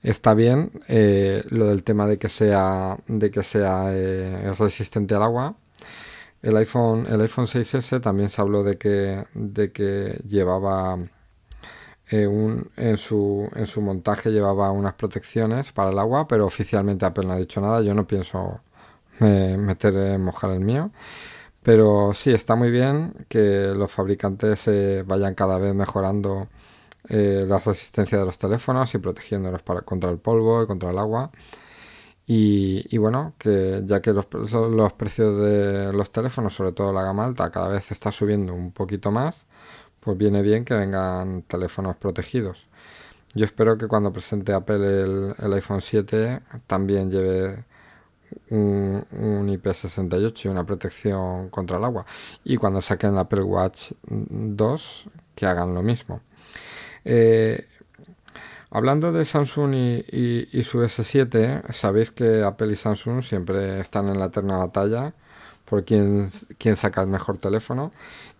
está 0.05 0.35
bien 0.35 0.71
eh, 0.87 1.43
lo 1.49 1.67
del 1.67 1.83
tema 1.83 2.07
de 2.07 2.17
que 2.19 2.29
sea, 2.29 2.97
de 3.07 3.31
que 3.31 3.43
sea 3.43 3.85
eh, 3.93 4.53
resistente 4.57 5.15
al 5.15 5.23
agua. 5.23 5.55
El 6.41 6.57
iPhone, 6.57 7.07
el 7.09 7.21
iPhone 7.21 7.47
6S 7.47 8.01
también 8.01 8.29
se 8.29 8.41
habló 8.41 8.63
de 8.63 8.77
que, 8.77 9.25
de 9.33 9.71
que 9.71 10.21
llevaba 10.27 10.97
eh, 12.11 12.29
en, 12.77 12.97
su, 12.97 13.49
en 13.55 13.65
su 13.65 13.81
montaje 13.81 14.31
llevaba 14.31 14.71
unas 14.71 14.93
protecciones 14.93 15.71
para 15.71 15.89
el 15.91 15.97
agua, 15.97 16.27
pero 16.27 16.45
oficialmente 16.45 17.05
Apple 17.05 17.25
no 17.25 17.33
ha 17.33 17.37
dicho 17.37 17.59
nada. 17.61 17.81
Yo 17.81 17.93
no 17.95 18.05
pienso 18.07 18.61
meter 19.19 19.95
en 19.95 20.23
mojar 20.23 20.51
el 20.51 20.59
mío. 20.59 20.91
Pero 21.63 22.13
sí, 22.13 22.31
está 22.31 22.55
muy 22.55 22.69
bien 22.71 23.25
que 23.29 23.73
los 23.75 23.91
fabricantes 23.91 24.69
vayan 25.05 25.35
cada 25.35 25.57
vez 25.57 25.73
mejorando 25.73 26.47
eh, 27.09 27.45
la 27.47 27.59
resistencia 27.59 28.17
de 28.17 28.25
los 28.25 28.37
teléfonos 28.37 28.93
y 28.95 28.97
protegiéndolos 28.99 29.61
para, 29.61 29.81
contra 29.81 30.09
el 30.11 30.19
polvo 30.19 30.63
y 30.63 30.67
contra 30.67 30.91
el 30.91 30.97
agua. 30.97 31.31
Y, 32.27 32.97
bueno, 32.97 33.35
que 33.37 33.83
ya 33.85 34.01
que 34.01 34.11
los, 34.11 34.27
los, 34.51 34.93
precios 34.93 35.39
de 35.43 35.93
los 35.93 36.11
teléfonos, 36.11 36.55
sobre 36.55 36.71
todo 36.71 36.91
la 36.91 37.03
gama 37.03 37.25
alta, 37.25 37.51
cada 37.51 37.67
vez 37.69 37.91
está 37.91 38.11
subiendo 38.11 38.53
un 38.53 38.71
poquito 38.71 39.11
más, 39.11 39.45
pues 39.99 40.17
viene 40.17 40.41
bien 40.41 40.65
que 40.65 40.73
vengan 40.73 41.43
teléfonos 41.43 41.97
protegidos. 41.97 42.67
Yo 43.35 43.45
espero 43.45 43.77
que 43.77 43.87
cuando 43.87 44.11
presente 44.11 44.53
Apple 44.53 44.77
el, 44.77 45.35
el 45.37 45.53
iPhone 45.53 45.81
7 45.81 46.41
también 46.67 47.11
lleve 47.11 47.65
un, 48.49 49.47
IP68 49.47 50.45
y 50.45 50.47
una 50.47 50.65
protección 50.65 51.49
contra 51.49 51.77
el 51.77 51.83
agua. 51.83 52.05
Y 52.43 52.57
cuando 52.57 52.81
saquen 52.81 53.17
Apple 53.17 53.43
Watch 53.43 53.91
2, 54.03 55.05
que 55.35 55.45
hagan 55.45 55.73
lo 55.73 55.81
mismo. 55.81 56.21
Eh, 57.05 57.67
hablando 58.71 59.11
de 59.11 59.23
Samsung 59.23 59.73
y, 59.73 60.63
su 60.63 60.81
S7, 60.81 61.71
sabéis 61.71 62.11
que 62.11 62.43
Apple 62.43 62.73
y 62.73 62.75
Samsung 62.75 63.21
siempre 63.21 63.79
están 63.79 64.09
en 64.09 64.19
la 64.19 64.25
eterna 64.25 64.57
batalla 64.57 65.13
por 65.63 65.83
quién, 65.85 66.29
quién 66.57 66.75
saca 66.75 67.01
el 67.01 67.07
mejor 67.07 67.37
teléfono. 67.37 67.91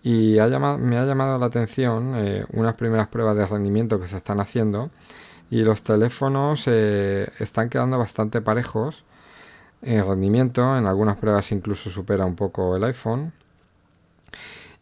Y 0.03 0.35
me 0.35 0.97
ha 0.97 1.05
llamado 1.05 1.37
la 1.37 1.45
atención 1.45 2.13
eh, 2.15 2.45
unas 2.53 2.75
primeras 2.75 3.07
pruebas 3.07 3.35
de 3.37 3.45
rendimiento 3.45 3.99
que 3.99 4.07
se 4.07 4.17
están 4.17 4.39
haciendo. 4.39 4.91
Y 5.49 5.63
los 5.63 5.83
teléfonos 5.83 6.63
eh, 6.67 7.29
están 7.39 7.69
quedando 7.69 7.97
bastante 7.97 8.41
parejos 8.41 9.03
en 9.81 10.05
rendimiento, 10.05 10.77
en 10.77 10.85
algunas 10.85 11.17
pruebas 11.17 11.51
incluso 11.51 11.89
supera 11.89 12.25
un 12.25 12.35
poco 12.35 12.75
el 12.75 12.83
iPhone. 12.83 13.33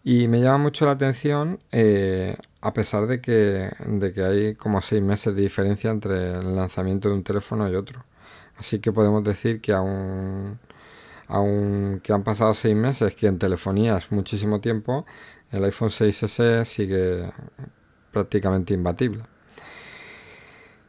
Y 0.04 0.28
me 0.28 0.42
llama 0.42 0.58
mucho 0.58 0.86
la 0.86 0.94
atención, 0.94 1.60
eh, 1.72 2.36
a 2.64 2.74
pesar 2.74 3.08
de 3.08 3.20
que, 3.20 3.72
de 3.86 4.14
que 4.14 4.24
hay 4.24 4.56
como 4.56 4.82
seis 4.82 5.02
meses 5.02 5.36
de 5.36 5.42
diferencia 5.42 5.92
entre 5.92 6.32
el 6.32 6.56
lanzamiento 6.56 7.10
de 7.10 7.16
un 7.16 7.24
teléfono 7.24 7.70
y 7.70 7.76
otro. 7.76 8.06
Así 8.58 8.80
que 8.80 8.94
podemos 8.94 9.22
decir 9.24 9.60
que 9.60 9.74
aún, 9.74 10.60
que 12.02 12.14
han 12.14 12.24
pasado 12.24 12.54
seis 12.54 12.76
meses, 12.76 13.16
que 13.16 13.28
en 13.28 13.38
telefonía 13.38 13.98
es 13.98 14.12
muchísimo 14.14 14.62
tiempo, 14.62 15.06
el 15.52 15.66
iPhone 15.66 15.90
6S 15.90 16.64
sigue 16.64 17.34
prácticamente 18.14 18.74
imbatible. 18.74 19.24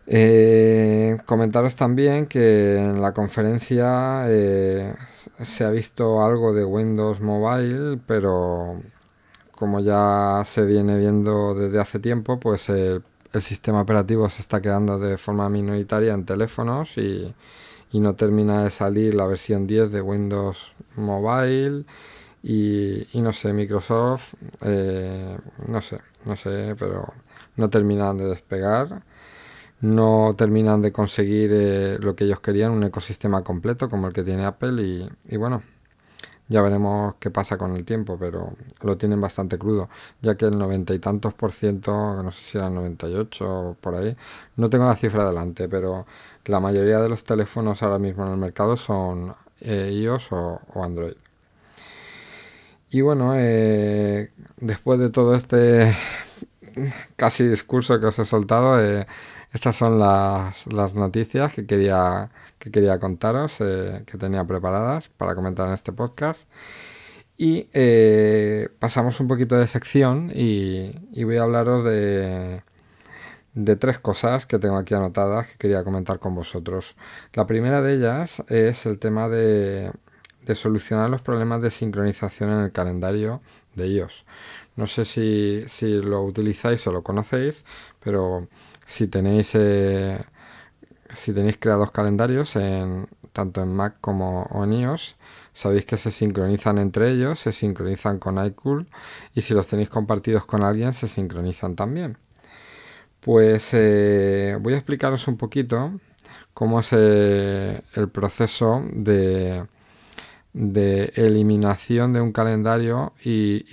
Eh, 0.06 1.18
comentaros 1.26 1.74
también 1.74 2.26
que 2.26 2.76
en 2.76 3.02
la 3.02 3.12
conferencia 3.12 4.26
eh, 4.28 4.94
se 5.42 5.64
ha 5.64 5.70
visto 5.70 6.22
algo 6.24 6.52
de 6.52 6.64
Windows 6.64 7.20
Mobile, 7.20 7.98
pero 8.06 8.80
como 9.56 9.80
ya 9.80 10.42
se 10.44 10.64
viene 10.64 10.98
viendo 10.98 11.54
desde 11.54 11.80
hace 11.80 11.98
tiempo, 11.98 12.38
pues 12.40 12.68
el, 12.68 13.02
sistema 13.40 13.80
operativo 13.82 14.28
se 14.28 14.42
está 14.42 14.62
quedando 14.62 14.96
de 14.98 15.18
forma 15.18 15.48
minoritaria 15.50 16.14
en 16.14 16.24
teléfonos 16.24 16.96
y, 16.98 17.34
y, 17.90 17.98
no 18.00 18.14
termina 18.14 18.62
de 18.62 18.70
salir 18.70 19.14
la 19.14 19.26
versión 19.26 19.66
10 19.66 19.90
de 19.90 20.00
Windows 20.00 20.72
Mobile 20.94 21.84
Y, 22.42 23.08
no 23.14 23.32
sé, 23.32 23.52
Microsoft, 23.52 24.34
eh, 24.62 25.36
no 25.68 25.80
sé, 25.80 25.98
no 26.26 26.36
sé, 26.36 26.76
pero 26.78 27.12
no 27.56 27.70
terminan 27.70 28.18
de 28.18 28.28
despegar, 28.28 29.02
no 29.80 30.34
terminan 30.38 30.82
de 30.82 30.92
conseguir 30.92 31.50
eh, 31.52 31.98
lo 32.00 32.14
que 32.16 32.24
ellos 32.24 32.40
querían, 32.40 32.72
un 32.72 32.84
ecosistema 32.84 33.42
completo 33.44 33.90
como 33.90 34.08
el 34.08 34.12
que 34.12 34.24
tiene 34.24 34.44
Apple 34.44 34.82
y, 34.82 35.08
y 35.28 35.36
bueno, 35.38 35.62
ya 36.48 36.60
veremos 36.62 37.14
qué 37.18 37.30
pasa 37.30 37.56
con 37.58 37.74
el 37.76 37.84
tiempo, 37.84 38.18
pero 38.18 38.52
lo 38.82 38.96
tienen 38.96 39.20
bastante 39.20 39.58
crudo, 39.58 39.88
ya 40.20 40.36
que 40.36 40.46
el 40.46 40.58
noventa 40.58 40.94
y 40.94 40.98
tantos 40.98 41.34
por 41.34 41.52
ciento, 41.52 42.22
no 42.22 42.30
sé 42.32 42.38
si 42.42 42.58
era 42.58 42.68
el 42.68 42.74
98 42.74 43.70
o 43.70 43.74
por 43.74 43.94
ahí, 43.94 44.16
no 44.56 44.68
tengo 44.70 44.84
la 44.84 44.96
cifra 44.96 45.26
delante, 45.26 45.68
pero 45.68 46.06
la 46.46 46.60
mayoría 46.60 47.00
de 47.00 47.08
los 47.08 47.24
teléfonos 47.24 47.82
ahora 47.82 47.98
mismo 47.98 48.26
en 48.26 48.32
el 48.32 48.38
mercado 48.38 48.76
son 48.76 49.34
eh, 49.60 49.90
iOS 49.92 50.32
o, 50.32 50.60
Android. 50.82 51.14
Y 52.90 53.00
bueno, 53.00 53.32
eh, 53.36 54.30
después 54.58 54.98
de 55.00 55.10
todo 55.10 55.34
este 55.34 55.92
casi 57.16 57.46
discurso 57.46 57.98
que 58.00 58.06
os 58.06 58.18
he 58.18 58.24
soltado, 58.24 58.80
eh, 58.80 59.06
estas 59.52 59.76
son 59.76 59.98
las, 59.98 60.66
las, 60.66 60.94
noticias 60.94 61.52
que 61.52 61.66
quería, 61.66 62.30
que 62.64 62.70
quería 62.72 62.98
contaros, 62.98 63.58
que 63.58 64.18
tenía 64.18 64.44
preparadas 64.44 65.08
para 65.10 65.36
comentar 65.36 65.68
en 65.68 65.74
este 65.74 65.92
podcast. 65.92 66.48
Y 67.36 67.68
pasamos 68.80 69.20
un 69.20 69.28
poquito 69.28 69.56
de 69.56 69.68
sección 69.68 70.32
y, 70.34 70.92
y 71.12 71.24
voy 71.24 71.36
a 71.36 71.42
hablaros 71.42 71.84
de, 71.84 72.62
de 73.54 73.76
tres 73.76 73.98
cosas 73.98 74.46
que 74.46 74.58
tengo 74.58 74.76
aquí 74.76 74.94
anotadas 74.94 75.48
que 75.48 75.58
quería 75.58 75.84
comentar 75.84 76.18
con 76.18 76.34
vosotros. 76.34 76.96
La 77.34 77.46
primera 77.46 77.82
de 77.82 77.94
ellas 77.94 78.42
es 78.48 78.84
el 78.86 78.98
tema 78.98 79.28
de, 79.28 79.92
solucionar 80.54 81.08
los 81.08 81.22
problemas 81.22 81.62
de 81.62 81.70
sincronización 81.70 82.50
en 82.50 82.58
el 82.60 82.72
calendario 82.72 83.40
de 83.74 83.88
iOS. 83.88 84.26
No 84.76 84.86
sé 84.86 85.04
si, 85.04 86.02
lo 86.02 86.22
utilizáis 86.22 86.86
o 86.86 86.92
lo 86.92 87.02
conocéis, 87.02 87.64
pero 88.02 88.48
si 88.86 89.06
tenéis 89.06 89.52
eh, 89.54 90.18
si 91.14 91.32
tenéis 91.32 91.58
creados 91.58 91.90
calendarios 91.90 92.56
en 92.56 93.08
tanto 93.32 93.62
en 93.62 93.72
Mac 93.72 93.96
como 94.00 94.48
en 94.62 94.72
iOS, 94.72 95.16
sabéis 95.52 95.84
que 95.86 95.96
se 95.96 96.10
sincronizan 96.10 96.78
entre 96.78 97.10
ellos, 97.10 97.40
se 97.40 97.52
sincronizan 97.52 98.18
con 98.18 98.44
iCool 98.44 98.86
y 99.34 99.42
si 99.42 99.54
los 99.54 99.66
tenéis 99.66 99.90
compartidos 99.90 100.46
con 100.46 100.62
alguien 100.62 100.94
se 100.94 101.08
sincronizan 101.08 101.74
también. 101.76 102.16
Pues 103.20 103.70
eh, 103.72 104.56
voy 104.60 104.74
a 104.74 104.76
explicaros 104.76 105.26
un 105.28 105.36
poquito 105.36 105.92
cómo 106.52 106.80
es 106.80 106.90
eh, 106.92 107.82
el 107.94 108.08
proceso 108.08 108.84
de, 108.92 109.64
eliminación 110.54 112.12
de 112.12 112.20
un 112.20 112.32
calendario 112.32 113.14
y, 113.24 113.64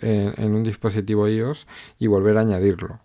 en, 0.00 0.54
un 0.54 0.62
dispositivo 0.62 1.28
iOS 1.28 1.66
y 1.98 2.06
volver 2.06 2.38
a 2.38 2.40
añadirlo. 2.42 3.00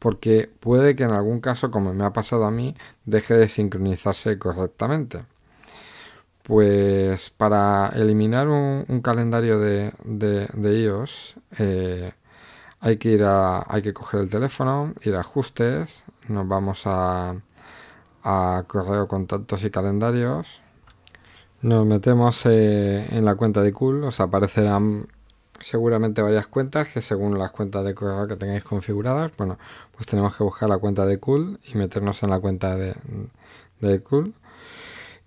Porque 0.00 0.50
puede 0.60 0.96
que 0.96 1.04
en 1.04 1.12
algún 1.12 1.40
caso, 1.40 1.70
como 1.70 1.94
me 1.94 2.04
ha 2.04 2.12
pasado 2.12 2.46
a 2.46 2.50
mí, 2.50 2.74
deje 3.04 3.34
de 3.34 3.48
sincronizarse 3.48 4.38
correctamente. 4.38 5.20
Pues 6.42 7.30
para 7.30 7.90
eliminar 7.94 8.48
un, 8.48 9.00
calendario 9.02 9.60
de, 9.60 9.92
iOS, 10.82 11.36
eh, 11.58 12.12
hay 12.80 12.96
que 12.96 13.10
ir 13.10 13.24
a, 13.24 13.62
hay 13.68 13.82
que 13.82 13.92
coger 13.92 14.20
el 14.20 14.30
teléfono, 14.30 14.92
ir 15.04 15.14
a 15.16 15.20
ajustes, 15.20 16.02
nos 16.28 16.48
vamos 16.48 16.82
a, 16.86 17.36
correo, 18.66 19.06
contactos 19.06 19.64
y 19.64 19.70
calendarios. 19.70 20.60
Nos 21.62 21.86
metemos 21.86 22.46
eh, 22.46 23.06
en 23.10 23.24
la 23.26 23.34
cuenta 23.34 23.62
de 23.62 23.72
Cool, 23.72 24.04
os 24.04 24.20
aparecerán 24.20 25.08
seguramente 25.60 26.22
varias 26.22 26.46
cuentas 26.46 26.90
que 26.90 27.02
según 27.02 27.38
las 27.38 27.52
cuentas 27.52 27.84
de 27.84 27.94
que 27.94 28.36
tengáis 28.36 28.64
configuradas, 28.64 29.32
bueno, 29.36 29.58
pues 29.92 30.06
tenemos 30.06 30.36
que 30.36 30.42
buscar 30.42 30.68
la 30.68 30.78
cuenta 30.78 31.06
de 31.06 31.18
Cool 31.18 31.60
y 31.64 31.76
meternos 31.76 32.22
en 32.22 32.30
la 32.30 32.40
cuenta 32.40 32.76
de, 32.76 32.94
de 33.80 34.00
Cool. 34.02 34.34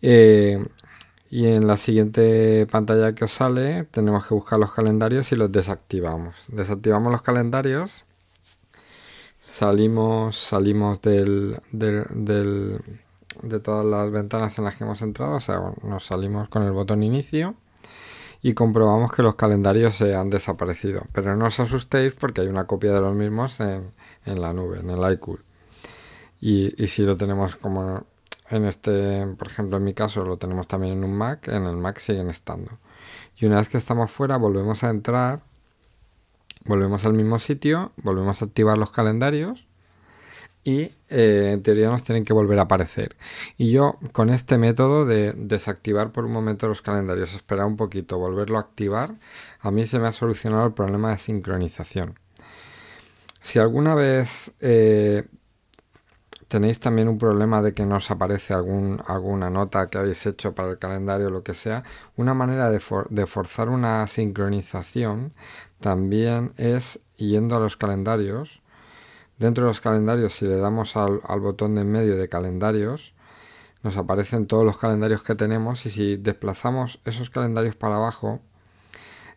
Eh, 0.01 0.63
y 1.29 1.47
en 1.47 1.65
la 1.65 1.77
siguiente 1.77 2.67
pantalla 2.67 3.15
que 3.15 3.25
os 3.25 3.31
sale 3.31 3.85
tenemos 3.85 4.27
que 4.27 4.35
buscar 4.35 4.59
los 4.59 4.73
calendarios 4.73 5.31
y 5.31 5.35
los 5.35 5.51
desactivamos. 5.51 6.35
Desactivamos 6.47 7.11
los 7.11 7.21
calendarios. 7.23 8.05
Salimos, 9.39 10.37
salimos 10.37 11.01
del, 11.01 11.59
de 11.71 13.59
todas 13.59 13.85
las 13.85 14.11
ventanas 14.11 14.57
en 14.57 14.65
las 14.65 14.75
que 14.75 14.83
hemos 14.83 15.01
entrado. 15.01 15.35
O 15.35 15.39
sea, 15.39 15.59
nos 15.83 16.05
salimos 16.05 16.49
con 16.49 16.63
el 16.63 16.71
botón 16.71 17.03
inicio 17.03 17.55
y 18.43 18.53
comprobamos 18.53 19.13
que 19.13 19.23
los 19.23 19.35
calendarios 19.35 19.95
se 19.95 20.15
han 20.15 20.29
desaparecido. 20.29 21.03
Pero 21.13 21.35
no 21.37 21.45
os 21.45 21.59
asustéis 21.61 22.13
porque 22.13 22.41
hay 22.41 22.47
una 22.47 22.67
copia 22.67 22.91
de 22.91 22.99
los 22.99 23.15
mismos 23.15 23.59
en, 23.61 23.93
la 24.25 24.53
nube, 24.53 24.81
en 24.81 24.89
el 24.89 25.13
iCool. 25.13 25.39
Y, 26.41 26.83
y 26.83 26.87
si 26.87 27.03
lo 27.03 27.15
tenemos 27.15 27.55
como 27.55 28.05
en 28.49 28.65
este, 28.65 29.25
por 29.37 29.47
ejemplo, 29.47 29.77
en 29.77 29.85
mi 29.85 29.93
caso 29.93 30.25
lo 30.25 30.37
tenemos 30.37 30.67
también 30.67 30.93
en 30.97 31.03
un 31.05 31.15
Mac, 31.15 31.47
en 31.47 31.65
el 31.65 31.77
Mac 31.77 31.99
siguen 31.99 32.29
estando. 32.29 32.79
Y 33.37 33.45
una 33.45 33.57
vez 33.57 33.69
que 33.69 33.77
estamos 33.77 34.11
fuera, 34.11 34.35
volvemos 34.35 34.83
a 34.83 34.89
entrar, 34.89 35.41
volvemos 36.65 37.05
al 37.05 37.13
mismo 37.13 37.39
sitio, 37.39 37.93
volvemos 37.95 38.41
a 38.41 38.45
activar 38.45 38.77
los 38.77 38.91
calendarios 38.91 39.65
y 40.63 40.91
eh, 41.09 41.51
en 41.53 41.63
teoría 41.63 41.89
nos 41.89 42.03
tienen 42.03 42.23
que 42.25 42.33
volver 42.33 42.59
a 42.59 42.63
aparecer. 42.63 43.15
Y 43.57 43.71
yo 43.71 43.99
con 44.11 44.29
este 44.29 44.57
método 44.57 45.05
de 45.05 45.33
desactivar 45.33 46.11
por 46.11 46.25
un 46.25 46.31
momento 46.31 46.67
los 46.67 46.81
calendarios, 46.81 47.35
esperar 47.35 47.65
un 47.65 47.75
poquito, 47.75 48.17
volverlo 48.17 48.57
a 48.57 48.61
activar, 48.61 49.15
a 49.59 49.71
mí 49.71 49.85
se 49.85 49.99
me 49.99 50.07
ha 50.07 50.11
solucionado 50.11 50.65
el 50.65 50.73
problema 50.73 51.11
de 51.11 51.19
sincronización. 51.19 52.19
Si 53.41 53.59
alguna 53.59 53.93
vez 53.93 54.51
eh, 54.61 55.27
tenéis 56.47 56.79
también 56.79 57.09
un 57.09 57.17
problema 57.17 57.61
de 57.61 57.73
que 57.73 57.85
no 57.85 57.97
os 57.97 58.09
aparece 58.09 58.53
alguna 58.53 59.49
nota 59.49 59.89
que 59.89 59.97
habéis 59.97 60.25
hecho 60.25 60.55
para 60.55 60.69
el 60.69 60.79
calendario 60.79 61.27
o 61.27 61.29
lo 61.29 61.43
que 61.43 61.53
sea, 61.53 61.83
una 62.15 62.33
manera 62.33 62.69
de, 62.71 62.79
forzar 62.79 63.69
una 63.69 64.07
sincronización 64.07 65.33
también 65.81 66.53
es 66.57 66.99
yendo 67.17 67.57
a 67.57 67.59
los 67.59 67.75
calendarios. 67.75 68.62
Dentro 69.43 69.65
de 69.65 69.71
los 69.71 69.81
calendarios, 69.81 70.31
si 70.31 70.45
le 70.45 70.55
damos 70.55 70.95
al, 70.95 71.19
botón 71.41 71.75
de 71.75 71.81
en 71.81 71.91
medio 71.91 72.15
de 72.15 72.29
calendarios, 72.29 73.13
nos 73.81 73.97
aparecen 73.97 74.47
todos 74.47 74.63
los 74.63 74.77
calendarios 74.77 75.21
que 75.21 75.35
tenemos 75.35 75.85
y 75.85 75.89
si 75.89 76.15
desplazamos 76.15 77.01
esos 77.03 77.29
calendarios 77.29 77.75
para 77.75 77.97
abajo, 77.97 78.39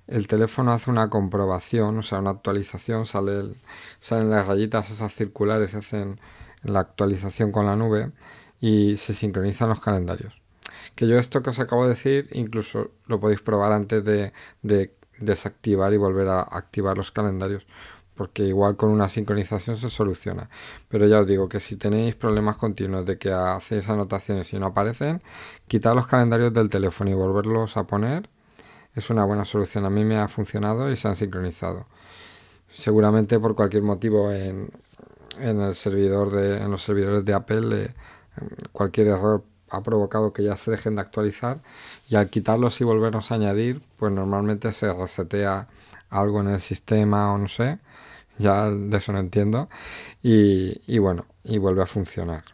el 0.06 0.28
teléfono 0.28 0.70
hace 0.70 0.92
una 0.92 1.10
comprobación, 1.10 1.98
o 1.98 2.04
sea, 2.04 2.20
una 2.20 2.30
actualización, 2.30 3.06
sale 3.06 3.50
salen 3.98 4.30
las 4.30 4.46
rayitas 4.46 4.92
esas 4.92 5.12
circulares, 5.12 5.74
hacen 5.74 6.20
la 6.62 6.78
actualización 6.78 7.50
con 7.50 7.66
la 7.66 7.74
nube 7.74 8.12
y 8.60 8.98
se 8.98 9.12
sincronizan 9.12 9.70
los 9.70 9.80
calendarios. 9.80 10.40
Que 10.94 11.08
yo 11.08 11.18
esto 11.18 11.42
que 11.42 11.50
os 11.50 11.58
acabo 11.58 11.82
de 11.82 11.94
decir 11.94 12.28
incluso 12.30 12.92
lo 13.08 13.18
podéis 13.18 13.40
probar 13.40 13.72
antes 13.72 14.04
de, 14.04 14.32
desactivar 15.18 15.92
y 15.94 15.96
volver 15.96 16.28
a 16.28 16.42
activar 16.42 16.96
los 16.96 17.10
calendarios 17.10 17.66
porque 18.16 18.44
igual 18.44 18.76
con 18.76 18.90
una 18.90 19.08
sincronización 19.08 19.76
se 19.76 19.90
soluciona. 19.90 20.48
Pero 20.88 21.06
ya 21.06 21.20
os 21.20 21.26
digo 21.26 21.48
que 21.48 21.60
si 21.60 21.76
tenéis 21.76 22.14
problemas 22.14 22.56
continuos 22.56 23.04
de 23.06 23.18
que 23.18 23.30
hacéis 23.32 23.88
anotaciones 23.88 24.52
y 24.52 24.58
no 24.58 24.66
aparecen, 24.66 25.22
quitad 25.68 25.94
los 25.94 26.06
calendarios 26.06 26.52
del 26.52 26.68
teléfono 26.70 27.10
y 27.10 27.14
volverlos 27.14 27.76
a 27.76 27.84
poner 27.84 28.28
es 28.94 29.10
una 29.10 29.24
buena 29.24 29.44
solución. 29.44 29.84
A 29.84 29.90
mí 29.90 30.04
me 30.04 30.16
ha 30.16 30.28
funcionado 30.28 30.90
y 30.90 30.96
se 30.96 31.08
han 31.08 31.16
sincronizado. 31.16 31.86
Seguramente 32.70 33.38
por 33.38 33.54
cualquier 33.54 33.82
motivo 33.82 34.32
en, 34.32 34.70
en 35.38 35.60
el 35.60 35.74
servidor 35.74 36.30
de, 36.30 36.58
en 36.58 36.70
los 36.70 36.82
servidores 36.82 37.24
de 37.24 37.34
Apple 37.34 37.84
eh, 37.84 37.94
cualquier 38.72 39.08
error 39.08 39.44
ha 39.70 39.82
provocado 39.82 40.32
que 40.32 40.42
ya 40.42 40.56
se 40.56 40.70
dejen 40.70 40.94
de 40.94 41.00
actualizar 41.02 41.60
y 42.08 42.16
al 42.16 42.30
quitarlos 42.30 42.80
y 42.80 42.84
volvernos 42.84 43.30
a 43.30 43.34
añadir, 43.34 43.82
pues 43.98 44.12
normalmente 44.12 44.72
se 44.72 44.92
resetea 44.92 45.68
algo 46.08 46.40
en 46.40 46.48
el 46.48 46.60
sistema 46.60 47.32
o 47.32 47.38
no 47.38 47.48
sé, 47.48 47.78
ya 48.38 48.70
de 48.70 48.96
eso 48.96 49.12
no 49.12 49.18
entiendo 49.18 49.68
y, 50.22 50.80
y 50.86 50.98
bueno, 50.98 51.26
y 51.44 51.58
vuelve 51.58 51.82
a 51.82 51.86
funcionar. 51.86 52.44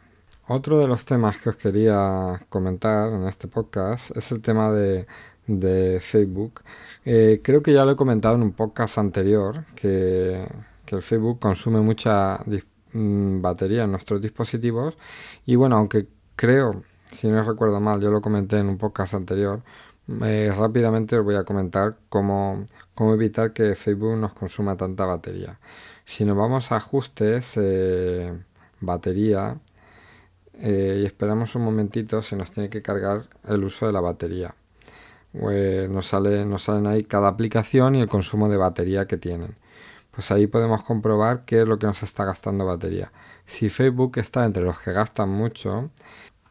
Otro 0.48 0.78
de 0.78 0.88
los 0.88 1.04
temas 1.04 1.38
que 1.38 1.50
os 1.50 1.56
quería 1.56 2.44
comentar 2.48 3.12
en 3.12 3.26
este 3.26 3.48
podcast 3.48 4.16
es 4.16 4.32
el 4.32 4.40
tema 4.42 4.72
de, 4.72 5.06
de 5.46 6.00
Facebook. 6.00 6.62
Eh, 7.04 7.40
creo 7.42 7.62
que 7.62 7.72
ya 7.72 7.84
lo 7.84 7.92
he 7.92 7.96
comentado 7.96 8.34
en 8.34 8.42
un 8.42 8.52
podcast 8.52 8.98
anterior, 8.98 9.64
que, 9.76 10.46
que 10.84 10.96
el 10.96 11.02
Facebook 11.02 11.38
consume 11.38 11.80
mucha 11.80 12.44
Mm, 12.92 13.40
batería 13.40 13.84
en 13.84 13.90
nuestros 13.90 14.20
dispositivos. 14.20 14.96
Y 15.46 15.56
bueno, 15.56 15.76
aunque 15.76 16.08
creo, 16.36 16.82
si 17.10 17.28
no 17.30 17.42
recuerdo 17.42 17.80
mal, 17.80 18.00
yo 18.00 18.10
lo 18.10 18.20
comenté 18.20 18.58
en 18.58 18.68
un 18.68 18.78
podcast 18.78 19.14
anterior, 19.14 19.62
eh, 20.08 20.52
rápidamente 20.56 21.16
os 21.18 21.24
voy 21.24 21.36
a 21.36 21.44
comentar 21.44 21.96
cómo, 22.08 22.66
cómo, 22.94 23.14
evitar 23.14 23.52
que 23.52 23.74
Facebook 23.76 24.16
nos 24.16 24.34
consuma 24.34 24.76
tanta 24.76 25.06
batería. 25.06 25.58
Si 26.04 26.24
nos 26.24 26.36
vamos 26.36 26.72
a 26.72 26.76
ajustes, 26.76 27.52
eh, 27.56 28.32
batería, 28.80 29.58
eh, 30.54 31.00
y 31.02 31.06
esperamos 31.06 31.54
un 31.54 31.62
momentito, 31.64 32.22
se 32.22 32.36
nos 32.36 32.50
tiene 32.52 32.68
que 32.70 32.82
cargar 32.82 33.28
el 33.48 33.64
uso 33.64 33.86
de 33.86 33.92
la 33.92 34.00
batería. 34.00 34.54
nos, 35.32 36.06
sale, 36.06 36.44
nos 36.46 36.64
salen 36.64 36.86
ahí 36.86 37.04
cada 37.04 37.28
aplicación 37.28 37.94
y 37.94 38.00
el 38.00 38.08
consumo 38.08 38.48
de 38.48 38.56
batería 38.58 39.06
que 39.06 39.16
tienen. 39.16 39.56
Pues 40.10 40.30
ahí 40.30 40.46
podemos 40.46 40.82
comprobar 40.84 41.44
qué 41.46 41.62
es 41.62 41.68
lo 41.68 41.78
que 41.78 41.86
nos 41.86 42.02
está 42.02 42.24
gastando 42.24 42.66
batería. 42.66 43.12
Si 43.46 43.68
Facebook 43.70 44.18
está 44.18 44.44
entre 44.44 44.64
los 44.64 44.78
que 44.80 44.92
gastan 44.92 45.30
mucho, 45.30 45.90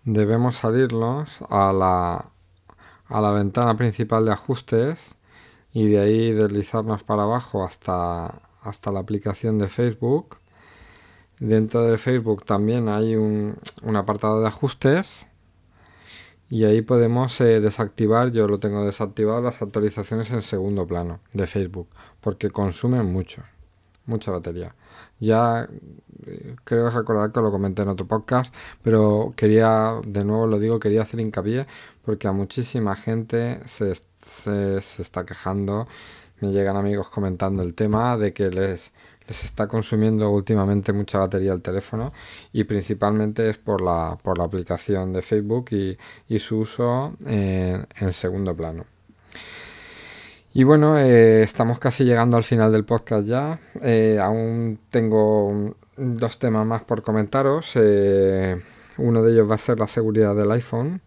debemos 0.04 0.58
salirnos 0.58 1.40
a 1.50 1.72
la, 1.74 2.32
a 3.12 3.21
la 3.21 3.32
ventana 3.32 3.76
principal 3.76 4.26
de 4.26 4.32
ajustes 4.32 5.15
y 5.74 5.88
de 5.89 6.00
ahí 6.00 6.32
deslizarnos 6.32 7.04
para 7.04 7.24
abajo 7.24 7.63
hasta, 7.63 8.41
hasta 8.63 8.91
la 8.91 9.00
aplicación 9.00 9.58
de 9.58 9.67
Facebook. 9.67 10.38
Dentro 11.39 11.84
de 11.84 11.97
Facebook 11.97 12.45
también 12.45 12.88
hay 12.88 13.15
un, 13.15 13.58
apartado 13.95 14.41
de 14.41 14.47
ajustes 14.47 15.28
y 16.50 16.65
ahí 16.65 16.82
podemos 16.82 17.39
eh, 17.41 17.60
desactivar, 17.60 18.32
yo 18.32 18.47
lo 18.47 18.60
tengo 18.60 18.86
desactivado, 18.86 19.41
las 19.41 19.62
actualizaciones 19.62 20.32
en 20.32 20.41
segundo 20.41 20.86
plano 20.86 21.19
de 21.34 21.47
Facebook 21.47 21.88
porque 22.21 22.50
consumen 22.50 23.12
mucho, 23.12 23.43
mucha 24.06 24.32
batería. 24.32 24.76
Ya 25.19 25.67
eh, 26.25 26.56
creo 26.63 26.89
recordar 26.89 27.32
que 27.32 27.41
lo 27.41 27.51
comenté 27.51 27.82
en 27.84 27.89
otro 27.89 28.08
podcast, 28.08 28.54
pero 28.84 29.34
quería, 29.36 29.99
de 30.06 30.23
nuevo 30.25 30.47
lo 30.47 30.60
digo, 30.60 30.80
quería 30.80 31.04
hacer 31.04 31.19
hincapié 31.19 31.67
porque 32.04 32.27
a 32.27 32.32
muchísima 32.32 32.95
gente 32.95 33.60
se, 33.65 33.93
se, 33.95 34.77
está 34.77 35.25
quejando. 35.25 35.88
Me 36.39 36.51
llegan 36.51 36.75
amigos 36.75 37.10
comentando 37.10 37.63
el 37.63 37.75
tema 37.75 38.17
de 38.17 38.34
que 38.34 38.49
les, 38.49 38.91
les 39.27 39.43
está 39.43 39.67
consumiendo 39.67 40.32
últimamente 40.32 40.93
mucha 40.93 41.19
batería 41.19 41.54
el 41.54 41.62
teléfono 41.62 42.13
y 42.51 42.63
principalmente 42.63 43.49
es 43.49 43.58
por 43.58 43.82
la, 43.82 44.17
por 44.21 44.38
la 44.38 44.45
aplicación 44.45 45.13
de 45.13 45.21
Facebook 45.21 45.67
y, 45.71 45.97
y 46.27 46.39
su 46.39 46.60
uso 46.60 47.13
en, 47.25 47.88
segundo 48.12 48.56
plano. 48.56 48.86
Y 50.54 50.64
bueno, 50.66 50.98
eh, 50.98 51.44
estamos 51.44 51.80
casi 51.80 52.04
llegando 52.04 52.38
al 52.38 52.44
final 52.44 52.72
del 52.72 52.84
podcast 52.84 53.26
ya. 53.26 53.60
Eh, 53.82 54.20
aún 54.22 54.80
tengo 54.90 55.76
dos 55.98 56.40
temas 56.40 56.66
más 56.66 56.84
por 56.84 57.04
comentaros. 57.04 57.72
Eh, 57.76 58.62
uno 58.98 59.24
de 59.24 59.32
ellos 59.32 59.50
va 59.50 59.56
a 59.56 59.58
ser 59.58 59.80
la 59.80 59.88
seguridad 59.88 60.36
del 60.36 60.52
iPhone. 60.52 61.02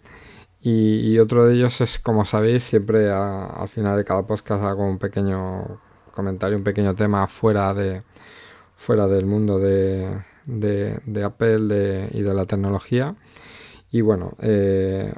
Y, 0.60 1.18
otro 1.18 1.44
de 1.44 1.54
ellos 1.56 1.82
es, 1.82 1.98
como 1.98 2.24
sabéis, 2.24 2.64
siempre 2.64 3.10
al 3.10 3.68
final 3.68 3.98
de 3.98 4.04
cada 4.04 4.26
podcast 4.26 4.64
hago 4.64 4.88
un 4.88 4.98
pequeño 4.98 5.78
comentario, 6.10 6.56
un 6.56 6.64
pequeño 6.64 6.94
tema 6.94 7.26
fuera 7.26 7.74
de 7.74 8.02
fuera 8.76 9.06
del 9.06 9.26
mundo 9.26 9.58
de, 9.58 10.22
Apple 11.22 12.08
y 12.12 12.22
de 12.22 12.34
la 12.34 12.46
tecnología. 12.46 13.14
Y 13.90 14.00
bueno, 14.00 14.32
eh, 14.40 15.12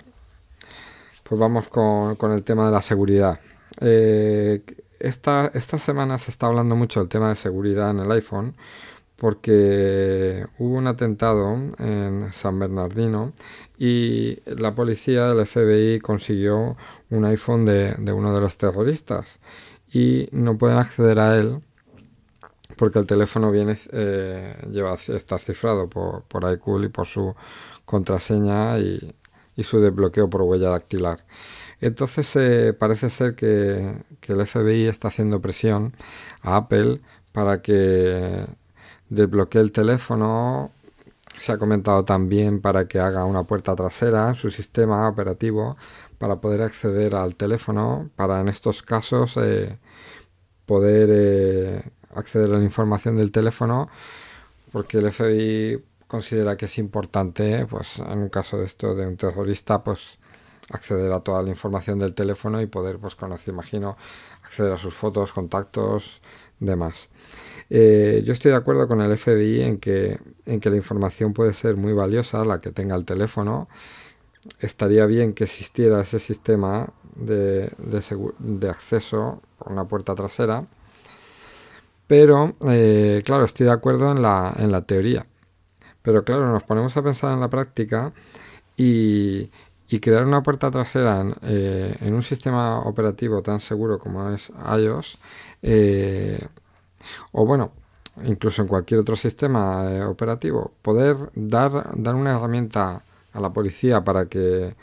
pues 1.23 1.41
vamos 1.41 1.69
con, 1.69 2.33
el 2.33 2.43
tema 2.45 2.67
de 2.67 2.73
la 2.73 2.83
seguridad. 2.83 3.41
Eh, 3.81 4.63
esta, 4.99 5.51
esta 5.55 5.79
semana 5.79 6.19
se 6.19 6.31
está 6.31 6.47
hablando 6.47 6.77
mucho 6.77 7.01
del 7.01 7.09
tema 7.09 7.29
de 7.29 7.37
seguridad 7.37 7.91
en 7.91 8.01
el 8.01 8.11
iPhone 8.13 8.55
porque 9.17 10.47
hubo 10.59 10.77
un 10.77 10.87
atentado 10.87 11.55
en 11.79 12.33
San 12.33 12.59
Bernardino 12.59 13.33
y 13.79 14.39
la 14.45 14.75
policía 14.75 15.29
del 15.29 15.47
FBI 15.47 16.01
consiguió 16.01 16.77
un 17.11 17.25
iPhone 17.25 17.65
de, 17.65 17.97
uno 18.13 18.35
de 18.35 18.41
los 18.41 18.59
terroristas 18.59 19.39
y 19.91 20.29
no 20.33 20.59
pueden 20.59 20.79
acceder 20.79 21.19
a 21.19 21.39
él 21.39 21.61
porque 22.77 22.99
el 22.99 23.07
teléfono 23.07 23.51
viene 23.51 23.79
eh, 23.93 24.55
lleva 24.71 24.95
está 24.95 25.39
cifrado 25.39 25.89
por, 25.89 26.25
por 26.25 26.53
iCool 26.53 26.85
y 26.85 26.89
por 26.89 27.07
su 27.07 27.35
contraseña 27.87 28.79
y, 28.79 29.15
su 29.63 29.81
desbloqueo 29.81 30.29
por 30.29 30.43
huella 30.43 30.69
dactilar. 30.69 31.25
Entonces 31.81 32.35
eh, 32.37 32.73
parece 32.73 33.11
ser 33.11 33.35
que, 33.35 34.05
el 34.27 34.47
FBI 34.47 34.87
está 34.87 35.09
haciendo 35.09 35.41
presión 35.41 35.95
a 36.43 36.57
Apple 36.57 37.01
para 37.33 37.63
que 37.63 38.45
desbloquee 39.09 39.61
el 39.61 39.73
teléfono. 39.73 40.73
Se 41.37 41.53
ha 41.53 41.59
comentado 41.59 42.05
también 42.05 42.61
para 42.61 42.89
que 42.89 42.99
haga 42.99 43.25
una 43.25 43.45
puerta 43.45 43.77
trasera 43.77 44.31
en 44.31 44.35
su 44.37 44.51
sistema 44.51 45.09
operativo 45.09 45.77
para 46.19 46.41
poder 46.41 46.63
acceder 46.63 47.15
al 47.15 47.37
teléfono, 47.37 48.11
para 48.17 48.41
en 48.41 48.49
estos 48.49 48.83
casos 48.83 49.37
eh, 49.37 49.79
poder 50.67 51.09
eh, 51.13 51.83
acceder 52.15 52.51
a 52.51 52.59
la 52.59 52.65
información 52.65 53.17
del 53.17 53.31
teléfono, 53.33 53.89
porque 54.73 54.99
el 54.99 55.13
FBI 55.13 55.83
considera 56.07 56.57
que 56.57 56.67
es 56.67 56.79
importante, 56.79 57.67
pues 57.67 57.99
en 57.99 58.19
un 58.19 58.29
caso 58.29 58.59
de 58.59 58.67
esto 58.67 58.95
de 58.95 59.07
un 59.07 59.17
terrorista, 59.17 59.85
pues 59.85 60.19
acceder 60.71 61.13
a 61.13 61.21
toda 61.21 61.43
la 61.43 61.51
información 61.51 61.99
del 61.99 62.15
teléfono 62.15 62.61
y 62.61 62.67
poder, 62.67 62.99
pues 62.99 63.15
conocer, 63.15 63.55
imagino, 63.55 63.97
acceder 64.43 64.73
a 64.73 64.79
sus 64.79 64.95
fotos, 64.95 65.33
contactos, 65.33 66.21
demás. 66.59 67.09
Eh, 67.71 68.23
yo 68.25 68.33
estoy 68.33 68.53
de 68.53 68.57
acuerdo 68.57 68.87
con 68.89 69.01
el 69.01 69.17
FBI 69.17 69.63
en 69.63 69.79
que, 69.79 70.19
en 70.47 70.61
que 70.61 70.71
la 70.71 70.77
información 70.77 71.33
puede 71.33 71.53
ser 71.55 71.77
muy 71.77 71.93
valiosa, 71.93 72.45
la 72.45 72.61
que 72.61 72.71
tenga 72.73 72.97
el 72.97 73.05
teléfono. 73.05 73.69
Estaría 74.61 75.07
bien 75.07 75.33
que 75.35 75.45
existiera 75.45 76.01
ese 76.01 76.21
sistema 76.21 76.93
de, 77.17 77.73
de, 78.39 78.69
acceso 78.69 79.43
por 79.59 79.73
una 79.73 79.87
puerta 79.89 80.15
trasera. 80.15 80.67
Pero, 82.07 82.55
eh, 82.69 83.23
claro, 83.25 83.45
estoy 83.45 83.67
de 83.67 83.73
acuerdo 83.73 84.13
en 84.13 84.23
la, 84.23 84.55
en 84.59 84.71
la 84.71 84.83
teoría. 84.83 85.27
Pero 86.03 86.25
claro, 86.25 86.53
nos 86.53 86.63
ponemos 86.63 86.97
a 86.97 87.03
pensar 87.03 87.33
en 87.33 87.41
la 87.41 87.51
práctica 87.51 88.13
y, 88.77 89.51
y 89.89 90.01
crear 90.01 90.27
una 90.27 90.43
puerta 90.43 90.71
trasera 90.71 91.21
en, 91.21 91.35
eh, 91.43 91.97
en, 92.01 92.15
un 92.15 92.23
sistema 92.23 92.81
operativo 92.81 93.43
tan 93.43 93.61
seguro 93.61 93.99
como 93.99 94.31
es 94.31 94.51
iOS 94.79 95.19
o 97.33 97.47
bueno, 97.47 97.73
incluso 98.25 98.63
en 98.63 98.69
cualquier 98.69 99.01
otro 99.01 99.17
sistema 99.17 99.91
eh, 99.91 100.05
operativo, 100.05 100.73
poder 100.83 101.17
dar, 101.35 101.91
dar 101.95 102.15
una 102.15 102.37
herramienta 102.37 103.03
a 103.33 103.41
la 103.41 103.53
policía 103.53 104.03
para 104.03 104.27
que, 104.27 104.75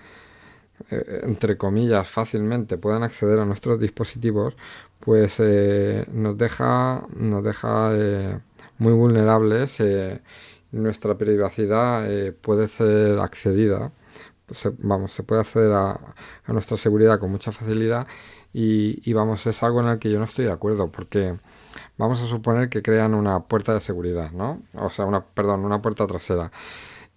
eh, 0.91 1.21
entre 1.23 1.57
comillas, 1.57 2.07
fácilmente 2.07 2.77
puedan 2.77 3.03
acceder 3.03 3.39
a 3.39 3.45
nuestros 3.45 3.79
dispositivos, 3.79 4.55
pues 4.99 5.35
eh, 5.39 6.05
nos 6.11 6.37
deja, 6.37 7.05
nos 7.15 7.43
deja 7.43 7.91
muy 8.77 8.93
vulnerables. 8.93 9.81
nuestra 10.71 11.17
privacidad 11.17 12.07
puede 12.41 12.67
ser 12.67 13.19
accedida. 13.19 13.91
Se, 14.51 14.71
vamos, 14.79 15.13
se 15.13 15.23
puede 15.23 15.41
acceder 15.41 15.71
a, 15.73 15.99
nuestra 16.47 16.77
seguridad 16.77 17.19
con 17.19 17.31
mucha 17.31 17.51
facilidad 17.51 18.07
y, 18.51 19.01
y 19.09 19.13
vamos, 19.13 19.47
es 19.47 19.63
algo 19.63 19.81
en 19.81 19.87
el 19.87 19.99
que 19.99 20.11
yo 20.11 20.19
no 20.19 20.25
estoy 20.25 20.45
de 20.45 20.51
acuerdo 20.51 20.91
porque 20.91 21.37
vamos 21.97 22.21
a 22.21 22.27
suponer 22.27 22.69
que 22.69 22.81
crean 22.81 23.13
una 23.13 23.41
puerta 23.43 23.73
de 23.73 23.81
seguridad, 23.81 24.31
¿no? 24.31 24.61
O 24.75 24.89
sea, 24.89 25.05
una, 25.05 25.25
perdón, 25.25 25.65
una 25.65 25.81
puerta 25.81 26.07
trasera. 26.07 26.51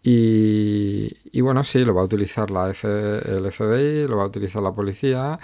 Y, 0.09 1.41
bueno, 1.41 1.65
sí, 1.65 1.85
lo 1.85 1.93
va 1.93 2.03
a 2.03 2.05
utilizar 2.05 2.49
la 2.53 2.71
F, 2.71 2.87
el 2.89 3.51
FBI, 3.51 4.07
lo 4.07 4.19
va 4.19 4.23
a 4.23 4.27
utilizar 4.27 4.63
la 4.63 4.73
policía 4.73 5.41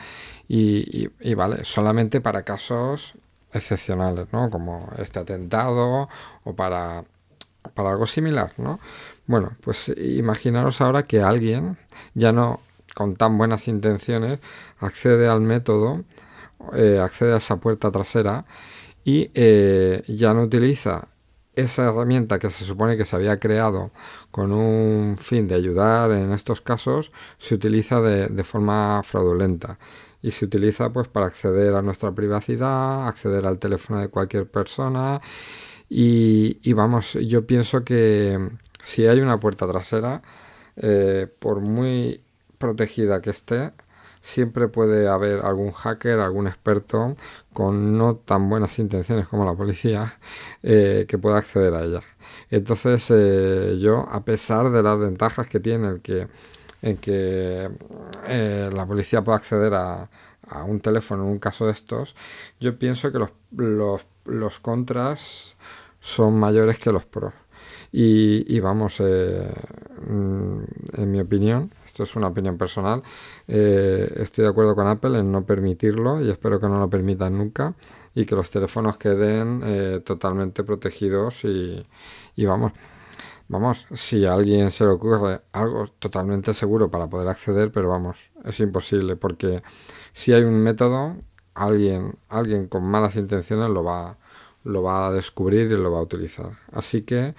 y, 0.47 1.35
vale, 1.35 1.65
solamente 1.65 2.21
para 2.21 2.45
casos 2.45 3.15
excepcionales, 3.53 4.29
¿no? 4.33 4.51
Como 4.51 4.89
este 4.99 5.19
atentado 5.19 6.09
o 6.45 6.55
para, 6.55 7.05
para 7.75 7.91
algo 7.91 8.07
similar, 8.07 8.53
¿no? 8.57 8.79
Bueno, 9.27 9.57
pues 9.61 9.93
imaginaros 9.97 10.81
ahora 10.81 11.05
que 11.05 11.21
alguien, 11.21 11.79
ya 12.15 12.33
no 12.33 12.61
con 12.95 13.17
tan 13.17 13.39
buenas 13.39 13.69
intenciones, 13.69 14.41
accede 14.79 15.29
al 15.29 15.41
método, 15.41 16.05
eh, 16.75 17.01
accede 17.03 17.35
a 17.35 17.39
esa 17.39 17.57
puerta 17.57 17.91
trasera 17.91 18.45
y 19.05 19.31
eh, 19.35 20.03
ya 20.09 20.35
no 20.35 20.43
utiliza 20.43 21.09
esa 21.55 21.89
herramienta 21.89 22.39
que 22.39 22.51
se 22.51 22.65
supone 22.65 22.97
que 22.97 23.05
se 23.05 23.17
había 23.17 23.39
creado 23.39 23.91
con 24.31 24.53
un 24.53 25.19
fin 25.19 25.47
de 25.49 25.55
ayudar 25.55 26.11
en 26.13 26.33
estos 26.33 26.61
casos, 26.61 27.13
se 27.39 27.55
utiliza 27.55 28.01
de, 28.01 28.45
forma 28.45 29.03
fraudulenta. 29.05 29.79
Y 30.23 30.31
se 30.31 30.45
utiliza 30.45 30.93
pues 30.93 31.09
para 31.09 31.27
acceder 31.27 31.75
a 31.75 31.83
nuestra 31.83 32.13
privacidad, 32.13 33.09
acceder 33.09 33.45
al 33.47 33.59
teléfono 33.59 34.01
de 34.01 34.09
cualquier 34.09 34.49
persona. 34.49 35.21
Y, 35.89 36.73
vamos, 36.73 37.15
yo 37.15 37.47
pienso 37.47 37.85
que 37.85 38.39
si 38.85 39.07
hay 39.07 39.21
una 39.21 39.39
puerta 39.41 39.67
trasera, 39.67 40.23
eh, 40.77 41.29
por 41.39 41.61
muy 41.61 42.23
protegida 42.59 43.21
que 43.21 43.31
esté, 43.31 43.73
siempre 44.21 44.69
puede 44.69 45.09
haber 45.09 45.45
algún 45.45 45.73
hacker, 45.73 46.21
algún 46.21 46.47
experto 46.47 47.17
con 47.53 47.99
no 47.99 48.17
tan 48.17 48.49
buenas 48.49 48.79
intenciones 48.79 49.29
como 49.29 49.45
la 49.45 49.55
policía 49.55 50.19
eh, 50.63 51.07
que 51.09 51.19
pueda 51.19 51.39
acceder 51.39 51.75
a 51.75 51.85
ella. 51.85 52.01
Entonces 52.51 53.07
eh, 53.11 53.79
yo, 53.81 54.07
a 54.11 54.25
pesar 54.25 54.71
de 54.71 54.83
las 54.83 54.99
ventajas 54.99 55.49
que 55.49 55.61
tiene 55.61 56.01
en 56.83 56.97
que 56.99 57.71
la 58.73 58.87
policía 58.87 59.23
pueda 59.23 59.39
acceder 59.39 59.75
a, 59.75 60.09
un 60.67 60.81
teléfono 60.81 61.25
en 61.25 61.31
un 61.31 61.39
caso 61.39 61.67
de 61.67 61.73
estos, 61.73 62.15
yo 62.61 62.79
pienso 62.79 63.11
que 63.11 63.19
los, 63.19 63.31
los, 63.57 64.05
los 64.27 64.61
contras 64.61 65.57
son 66.01 66.39
mayores 66.39 66.79
que 66.79 66.93
los 66.93 67.07
pros. 67.07 67.33
Y, 67.95 68.59
vamos, 68.61 68.97
eh, 69.01 69.53
mm, 70.09 70.63
en 70.95 71.11
mi 71.11 71.21
opinión, 71.21 71.71
esto 71.85 72.05
es 72.05 72.17
una 72.17 72.29
opinión 72.29 72.57
personal, 72.57 73.03
eh, 73.47 74.11
estoy 74.17 74.45
de 74.45 74.51
acuerdo 74.51 74.75
con 74.75 74.87
Apple 74.87 75.19
en 75.19 75.31
no 75.31 75.45
permitirlo 75.45 76.23
y 76.23 76.31
espero 76.31 76.59
que 76.59 76.69
no 76.69 76.79
lo 76.79 76.89
permitan 76.89 77.37
nunca 77.37 77.75
y 78.15 78.25
que 78.25 78.35
los 78.35 78.51
teléfonos 78.51 78.97
queden 78.97 79.61
eh, 79.65 80.01
totalmente 80.05 80.65
protegidos 80.65 81.45
y, 81.45 81.87
y 82.35 82.45
vamos. 82.47 82.73
Vamos, 83.49 83.85
si 83.93 84.25
a 84.25 84.33
alguien 84.33 84.71
se 84.71 84.85
le 84.85 84.91
ocurre 84.91 85.43
algo 85.53 85.87
totalmente 85.99 86.55
seguro 86.55 86.91
para 86.91 87.11
poder 87.11 87.29
acceder, 87.29 87.71
pero 87.71 87.91
vamos, 87.91 88.17
es 88.45 88.59
imposible 88.61 89.17
porque 89.17 89.63
si 90.15 90.33
hay 90.33 90.43
un 90.45 90.55
método, 90.63 91.17
alguien, 91.55 92.17
alguien 92.31 92.69
con 92.69 92.85
malas 92.85 93.17
intenciones 93.17 93.69
lo 93.69 93.85
va, 93.85 94.17
lo 94.65 94.83
va 94.83 95.09
a 95.09 95.13
descubrir 95.13 95.71
y 95.71 95.77
lo 95.77 95.93
va 95.93 95.99
a 95.99 96.03
utilizar. 96.03 96.53
Así 96.73 97.03
que 97.03 97.35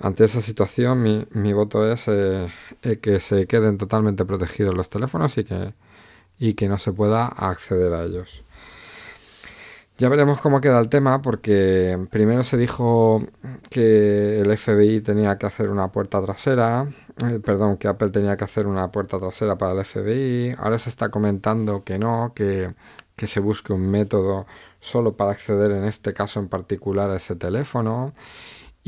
ante 0.00 0.24
esa 0.24 0.40
situación 0.40 1.02
mi, 1.02 1.26
mi 1.32 1.52
voto 1.52 1.90
es 1.90 2.08
eh, 2.08 2.48
eh, 2.82 2.98
que 2.98 3.20
se 3.20 3.46
queden 3.46 3.78
totalmente 3.78 4.24
protegidos 4.24 4.74
los 4.74 4.88
teléfonos 4.88 5.36
y 5.38 5.44
que, 5.44 5.74
y 6.38 6.54
que 6.54 6.68
no 6.68 6.78
se 6.78 6.92
pueda 6.92 7.26
acceder 7.26 7.92
a 7.94 8.04
ellos. 8.04 8.42
Ya 9.98 10.10
veremos 10.10 10.40
cómo 10.40 10.60
queda 10.60 10.78
el 10.78 10.90
tema 10.90 11.22
porque 11.22 11.98
primero 12.10 12.44
se 12.44 12.58
dijo 12.58 13.24
que 13.70 14.40
el 14.40 14.56
FBI 14.58 15.00
tenía 15.00 15.38
que 15.38 15.46
hacer 15.46 15.70
una 15.70 15.90
puerta 15.90 16.20
trasera, 16.22 16.92
eh, 17.24 17.40
perdón, 17.42 17.78
que 17.78 17.88
Apple 17.88 18.10
tenía 18.10 18.36
que 18.36 18.44
hacer 18.44 18.66
una 18.66 18.90
puerta 18.92 19.18
trasera 19.18 19.56
para 19.56 19.72
el 19.72 19.84
FBI, 19.86 20.54
ahora 20.58 20.76
se 20.78 20.90
está 20.90 21.08
comentando 21.10 21.82
que 21.82 21.98
no, 21.98 22.32
que, 22.34 22.74
que 23.16 23.26
se 23.26 23.40
busque 23.40 23.72
un 23.72 23.90
método 23.90 24.46
solo 24.80 25.16
para 25.16 25.30
acceder 25.30 25.72
en 25.72 25.84
este 25.86 26.12
caso 26.12 26.40
en 26.40 26.48
particular 26.48 27.10
a 27.10 27.16
ese 27.16 27.34
teléfono. 27.34 28.12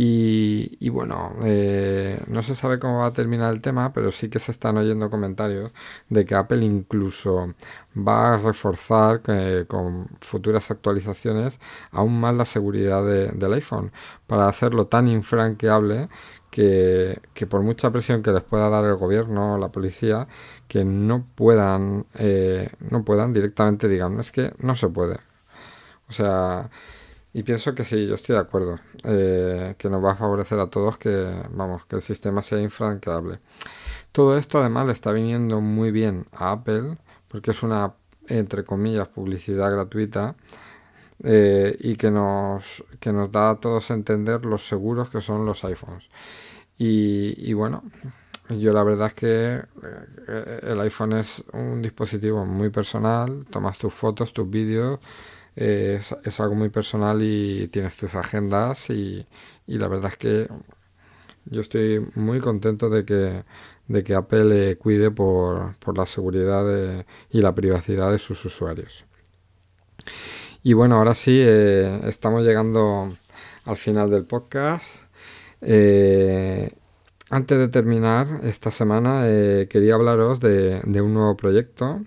Y, 0.01 0.89
bueno, 0.91 1.35
eh, 1.43 2.21
no 2.29 2.45
se 2.45 2.55
sabe 2.55 2.79
cómo 2.79 3.01
va 3.01 3.07
a 3.07 3.13
terminar 3.13 3.53
el 3.53 3.61
tema, 3.61 3.93
pero 3.93 4.13
sí 4.13 4.29
que 4.29 4.39
se 4.39 4.53
están 4.53 4.77
oyendo 4.77 5.11
comentarios 5.11 5.73
de 6.09 6.25
que 6.25 6.37
Apple 6.37 6.65
incluso 6.65 7.53
va 7.97 8.35
a 8.35 8.37
reforzar 8.37 9.23
eh, 9.27 9.65
con 9.67 10.07
futuras 10.21 10.71
actualizaciones 10.71 11.59
aún 11.91 12.21
más 12.21 12.37
la 12.37 12.45
seguridad 12.45 13.05
del 13.05 13.53
iPhone 13.55 13.91
para 14.29 14.47
hacerlo 14.47 14.87
tan 14.87 15.09
infranqueable 15.09 16.09
que, 16.53 17.21
por 17.51 17.63
mucha 17.63 17.91
presión 17.91 18.23
que 18.23 18.31
les 18.31 18.43
pueda 18.45 18.69
dar 18.71 18.85
el 18.85 18.95
gobierno 18.95 19.55
o 19.55 19.59
la 19.59 19.73
policía, 19.73 20.29
que 20.69 20.85
no 20.85 21.27
puedan, 21.35 22.07
eh, 22.15 22.71
no 22.79 23.05
puedan 23.05 23.33
directamente 23.33 23.89
digan, 23.89 24.21
es 24.21 24.31
que 24.31 24.53
no 24.59 24.77
se 24.77 24.89
puede. 24.89 25.19
O 26.09 26.13
sea, 26.13 26.71
y 27.39 27.45
pienso 27.45 27.73
que 27.73 27.85
sí, 27.85 28.05
yo 28.09 28.17
estoy 28.17 28.35
de 28.35 28.41
acuerdo, 28.41 28.81
eh, 29.05 29.77
que 29.79 29.89
nos 29.89 30.05
va 30.05 30.11
a 30.11 30.17
favorecer 30.17 30.59
a 30.59 30.67
todos 30.67 30.99
que, 30.99 31.25
vamos, 31.53 31.87
que 31.87 31.95
el 31.95 32.03
sistema 32.03 32.43
sea 32.43 32.61
infranqueable. 32.61 33.39
Todo 34.11 34.37
esto 34.37 34.59
además 34.59 34.87
le 34.87 34.93
está 34.93 35.13
viniendo 35.13 35.61
muy 35.61 35.93
bien 35.93 36.27
a 36.33 36.51
Apple, 36.51 36.99
porque 37.29 37.53
es 37.53 37.63
una, 37.63 37.95
entre 38.27 38.65
comillas, 38.65 39.07
publicidad 39.07 39.71
gratuita, 39.71 40.35
eh, 41.23 41.77
y 41.79 41.95
que 41.95 42.11
nos, 42.11 42.83
que 42.99 43.13
nos 43.13 43.31
da 43.31 43.51
a 43.51 43.61
todos 43.61 43.93
a 43.93 43.95
entender 43.95 44.45
los 44.45 44.67
seguros 44.67 45.09
que 45.09 45.21
son 45.21 45.47
los 45.47 45.63
iPhones. 45.63 46.11
Y, 46.77 47.49
y 47.49 47.53
bueno, 47.53 47.85
yo 48.49 48.73
la 48.73 48.83
verdad 48.83 49.07
es 49.07 49.15
que 49.15 49.63
eh, 50.27 50.61
el 50.65 50.81
iPhone 50.81 51.13
es 51.13 51.45
un 51.53 51.83
dispositivo 51.83 52.45
muy 52.45 52.71
personal, 52.71 53.47
tomas 53.49 53.79
tus 53.79 53.95
fotos, 53.95 54.33
tus 54.33 54.51
vídeos, 54.51 54.99
es, 55.59 56.41
algo 56.41 56.55
muy 56.55 56.69
personal 56.69 57.21
y 57.23 57.69
tienes 57.69 57.97
tus 57.97 58.15
agendas 58.15 58.91
y, 58.91 59.27
la 59.67 59.89
verdad 59.89 60.13
es 60.13 60.17
que 60.17 60.49
yo 61.47 61.61
estoy 61.61 62.07
muy 62.15 62.39
contento 62.41 62.89
de 62.89 63.05
que, 63.05 63.45
de 63.89 64.05
que 64.05 64.15
Apple 64.15 64.77
cuide 64.77 65.11
por, 65.11 65.75
la 65.95 66.07
seguridad 66.07 67.05
y 67.31 67.43
la 67.43 67.55
privacidad 67.55 68.13
de 68.13 68.19
sus 68.19 68.45
usuarios. 68.45 69.05
Y 70.63 70.75
bueno, 70.75 70.97
ahora 70.97 71.15
sí, 71.15 71.41
eh, 71.41 72.01
estamos 72.05 72.45
llegando 72.45 73.17
al 73.65 73.77
final 73.77 74.11
del 74.11 74.27
podcast. 74.27 75.03
Eh, 75.61 76.73
antes 77.31 77.59
de 77.59 77.69
terminar 77.69 78.27
esta 78.45 78.71
semana, 78.71 79.23
eh, 79.25 79.67
quería 79.69 79.95
hablaros 79.95 80.41
de, 80.41 80.81
de, 80.85 81.01
un 81.01 81.15
nuevo 81.15 81.37
proyecto 81.37 82.05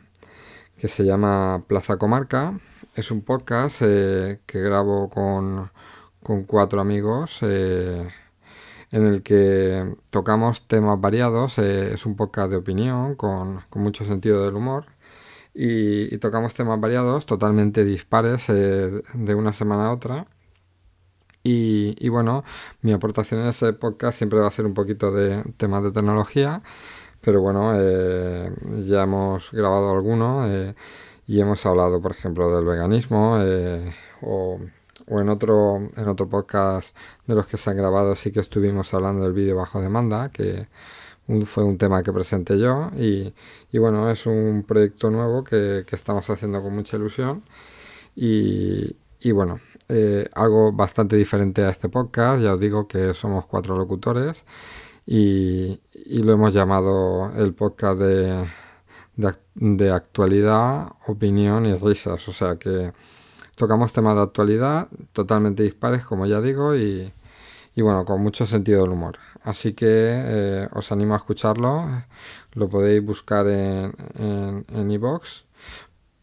que 0.77 0.87
se 0.87 1.03
llama 1.03 1.63
Plaza 1.67 1.97
Comarca 1.97 2.59
es 2.95 3.11
un 3.11 3.21
podcast 3.21 3.81
eh, 3.83 4.41
que 4.45 4.59
grabo 4.61 5.09
con, 5.09 5.71
cuatro 6.45 6.81
amigos 6.81 7.39
eh, 7.41 8.07
en 8.91 9.05
el 9.07 9.23
que 9.23 9.95
tocamos 10.09 10.67
temas 10.67 10.99
variados. 10.99 11.57
Eh, 11.57 11.93
es 11.93 12.05
un 12.05 12.15
podcast 12.15 12.51
de 12.51 12.57
opinión 12.57 13.15
con, 13.15 13.61
mucho 13.75 14.05
sentido 14.05 14.43
del 14.45 14.55
humor. 14.55 14.85
Y, 15.53 16.17
tocamos 16.19 16.53
temas 16.53 16.79
variados, 16.79 17.25
totalmente 17.25 17.83
dispares 17.83 18.47
de 18.47 19.35
una 19.35 19.53
semana 19.53 19.87
a 19.87 19.91
otra. 19.93 20.27
Y, 21.43 21.95
y, 21.99 22.09
bueno, 22.09 22.43
mi 22.81 22.93
aportación 22.93 23.41
en 23.41 23.47
ese 23.47 23.73
podcast 23.73 24.17
siempre 24.17 24.39
va 24.39 24.47
a 24.47 24.51
ser 24.51 24.65
un 24.65 24.73
poquito 24.73 25.11
de 25.11 25.43
temas 25.57 25.83
de 25.83 25.91
tecnología. 25.91 26.61
Pero 27.21 27.41
bueno, 27.41 27.73
ya 28.79 29.03
hemos 29.03 29.51
grabado 29.51 29.91
alguno 29.91 30.47
y 31.27 31.39
hemos 31.39 31.65
hablado, 31.65 32.01
por 32.01 32.11
ejemplo, 32.11 32.53
del 32.55 32.65
veganismo 32.65 33.37
eh, 33.39 33.93
o, 34.21 34.59
en, 35.07 35.29
otro, 35.29 35.89
en 35.95 36.07
otro 36.07 36.27
podcast 36.27 36.95
de 37.27 37.35
los 37.35 37.47
que 37.47 37.57
se 37.57 37.69
han 37.69 37.77
grabado 37.77 38.15
sí 38.15 38.31
que 38.31 38.39
estuvimos 38.39 38.93
hablando 38.93 39.23
del 39.23 39.33
vídeo 39.33 39.55
bajo 39.55 39.81
demanda, 39.81 40.29
que 40.29 40.67
fue 41.45 41.63
un 41.63 41.77
tema 41.77 42.03
que 42.03 42.11
presenté 42.11 42.59
yo 42.59 42.91
y, 42.97 43.33
bueno, 43.77 44.09
es 44.09 44.25
un 44.25 44.63
proyecto 44.67 45.09
nuevo 45.09 45.43
que, 45.43 45.85
estamos 45.91 46.29
haciendo 46.29 46.61
con 46.61 46.75
mucha 46.75 46.97
ilusión. 46.97 47.43
Y, 48.15 48.95
bueno, 49.31 49.59
eh, 49.87 50.27
algo 50.33 50.71
bastante 50.73 51.15
diferente 51.15 51.63
a 51.63 51.69
este 51.69 51.89
podcast, 51.89 52.41
ya 52.43 52.53
os 52.53 52.59
digo 52.59 52.87
que 52.87 53.13
somos 53.13 53.45
cuatro 53.45 53.77
locutores 53.77 54.43
y 55.05 55.79
lo 56.09 56.33
hemos 56.33 56.53
llamado 56.53 57.31
el 57.37 57.53
podcast 57.53 57.99
de 57.99 58.45
de, 59.15 59.91
actualidad, 59.91 60.89
opinión 61.07 61.65
y 61.65 61.75
risas. 61.75 62.27
O 62.27 62.33
sea 62.33 62.57
que 62.57 62.93
tocamos 63.55 63.93
temas 63.93 64.15
de 64.15 64.21
actualidad 64.21 64.87
totalmente 65.13 65.63
dispares, 65.63 66.03
como 66.03 66.25
ya 66.25 66.41
digo, 66.41 66.75
y, 66.75 67.11
bueno, 67.77 68.05
con 68.05 68.21
mucho 68.21 68.45
sentido 68.45 68.83
del 68.83 68.91
humor. 68.91 69.17
Así 69.43 69.73
que 69.73 69.87
eh, 69.87 70.67
os 70.73 70.91
animo 70.91 71.13
a 71.13 71.17
escucharlo. 71.17 71.87
Lo 72.53 72.69
podéis 72.69 73.03
buscar 73.03 73.47
en 73.47 73.93
en, 74.17 74.91
iBox. 74.91 75.45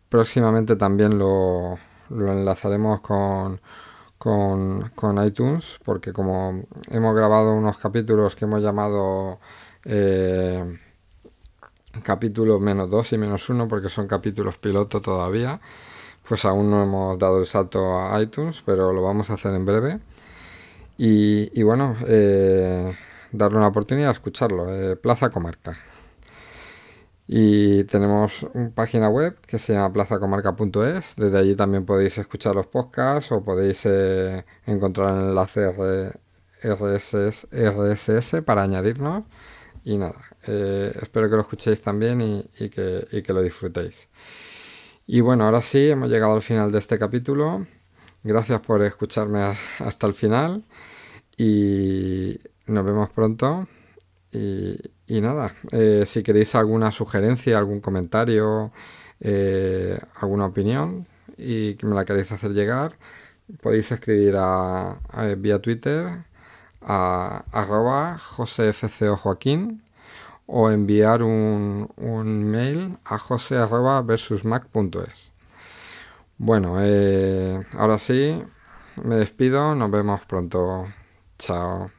Próximamente 0.08 0.76
también 0.76 1.18
lo, 1.18 1.78
lo 2.10 2.32
enlazaremos 2.32 3.00
con, 3.00 3.60
con, 4.18 4.90
con, 4.94 5.24
iTunes, 5.24 5.78
porque 5.84 6.12
como 6.12 6.64
hemos 6.90 7.14
grabado 7.14 7.54
unos 7.54 7.78
capítulos 7.78 8.34
que 8.34 8.44
hemos 8.46 8.62
llamado 8.62 9.38
eh, 9.84 10.78
capítulos 12.02 12.60
menos 12.60 12.90
2 12.90 13.12
y 13.14 13.18
menos 13.18 13.48
1 13.48 13.68
porque 13.68 13.88
son 13.88 14.06
capítulos 14.06 14.58
piloto 14.58 15.00
todavía. 15.00 15.60
Pues 16.28 16.44
aún 16.44 16.70
no 16.70 16.82
hemos 16.82 17.18
dado 17.18 17.40
el 17.40 17.46
salto 17.46 17.98
a 17.98 18.20
iTunes, 18.20 18.62
pero 18.64 18.92
lo 18.92 19.02
vamos 19.02 19.30
a 19.30 19.34
hacer 19.34 19.54
en 19.54 19.64
breve. 19.64 20.00
Y, 20.98 21.62
bueno, 21.62 21.94
eh, 22.06 22.92
darle 23.32 23.58
una 23.58 23.68
oportunidad 23.68 24.08
a 24.10 24.12
escucharlo. 24.12 24.74
Eh, 24.74 24.96
Plaza 24.96 25.30
Comarca. 25.30 25.76
Y 27.30 27.84
tenemos 27.84 28.44
una 28.54 28.70
página 28.70 29.08
web 29.10 29.36
que 29.46 29.58
se 29.58 29.74
llama 29.74 29.92
plazacomarca.es. 29.92 31.14
Desde 31.16 31.38
allí 31.38 31.54
también 31.54 31.84
podéis 31.84 32.16
escuchar 32.18 32.54
los 32.54 32.66
podcasts 32.66 33.30
o 33.32 33.44
podéis 33.44 33.82
eh, 33.84 34.46
encontrar 34.66 35.14
el 35.14 35.28
enlace 35.28 35.70
RSS, 36.62 37.48
RSS 37.52 38.42
para 38.42 38.62
añadirnos. 38.62 39.24
Y 39.84 39.96
nada, 39.98 40.20
eh, 40.46 40.92
espero 41.00 41.28
que 41.28 41.36
lo 41.36 41.42
escuchéis 41.42 41.82
también 41.82 42.20
y, 42.58 42.68
que, 42.68 43.24
lo 43.28 43.42
disfrutéis. 43.42 44.08
Y 45.06 45.20
bueno, 45.20 45.44
ahora 45.44 45.62
sí, 45.62 45.90
hemos 45.90 46.10
llegado 46.10 46.34
al 46.34 46.42
final 46.42 46.70
de 46.72 46.78
este 46.78 46.98
capítulo. 46.98 47.66
Gracias 48.22 48.60
por 48.60 48.82
escucharme 48.82 49.40
hasta 49.78 50.06
el 50.06 50.14
final 50.14 50.64
y 51.36 52.38
nos 52.66 52.84
vemos 52.84 53.10
pronto. 53.10 53.68
Y, 54.32 55.20
nada, 55.20 55.54
eh, 55.72 56.04
si 56.06 56.22
queréis 56.22 56.54
alguna 56.54 56.92
sugerencia, 56.92 57.56
algún 57.56 57.80
comentario, 57.80 58.72
eh, 59.20 59.98
alguna 60.20 60.46
opinión 60.46 61.06
y 61.36 61.74
que 61.74 61.86
me 61.86 61.94
la 61.94 62.04
queréis 62.04 62.30
hacer 62.32 62.52
llegar, 62.52 62.98
podéis 63.62 63.90
escribir 63.92 64.34
a, 64.36 65.00
vía 65.38 65.60
Twitter 65.60 66.24
a 66.88 67.44
arroba 67.52 68.18
josefcojoaquín 68.18 69.82
o 70.46 70.70
enviar 70.70 71.22
un, 71.22 71.90
un 71.96 72.44
mail 72.44 72.98
a 73.04 73.18
jose.versusmac.es. 73.18 75.32
Bueno, 76.38 76.78
eh, 76.80 77.62
ahora 77.76 77.98
sí, 77.98 78.42
me 79.04 79.16
despido, 79.16 79.74
nos 79.74 79.90
vemos 79.90 80.24
pronto. 80.24 80.86
Chao. 81.38 81.97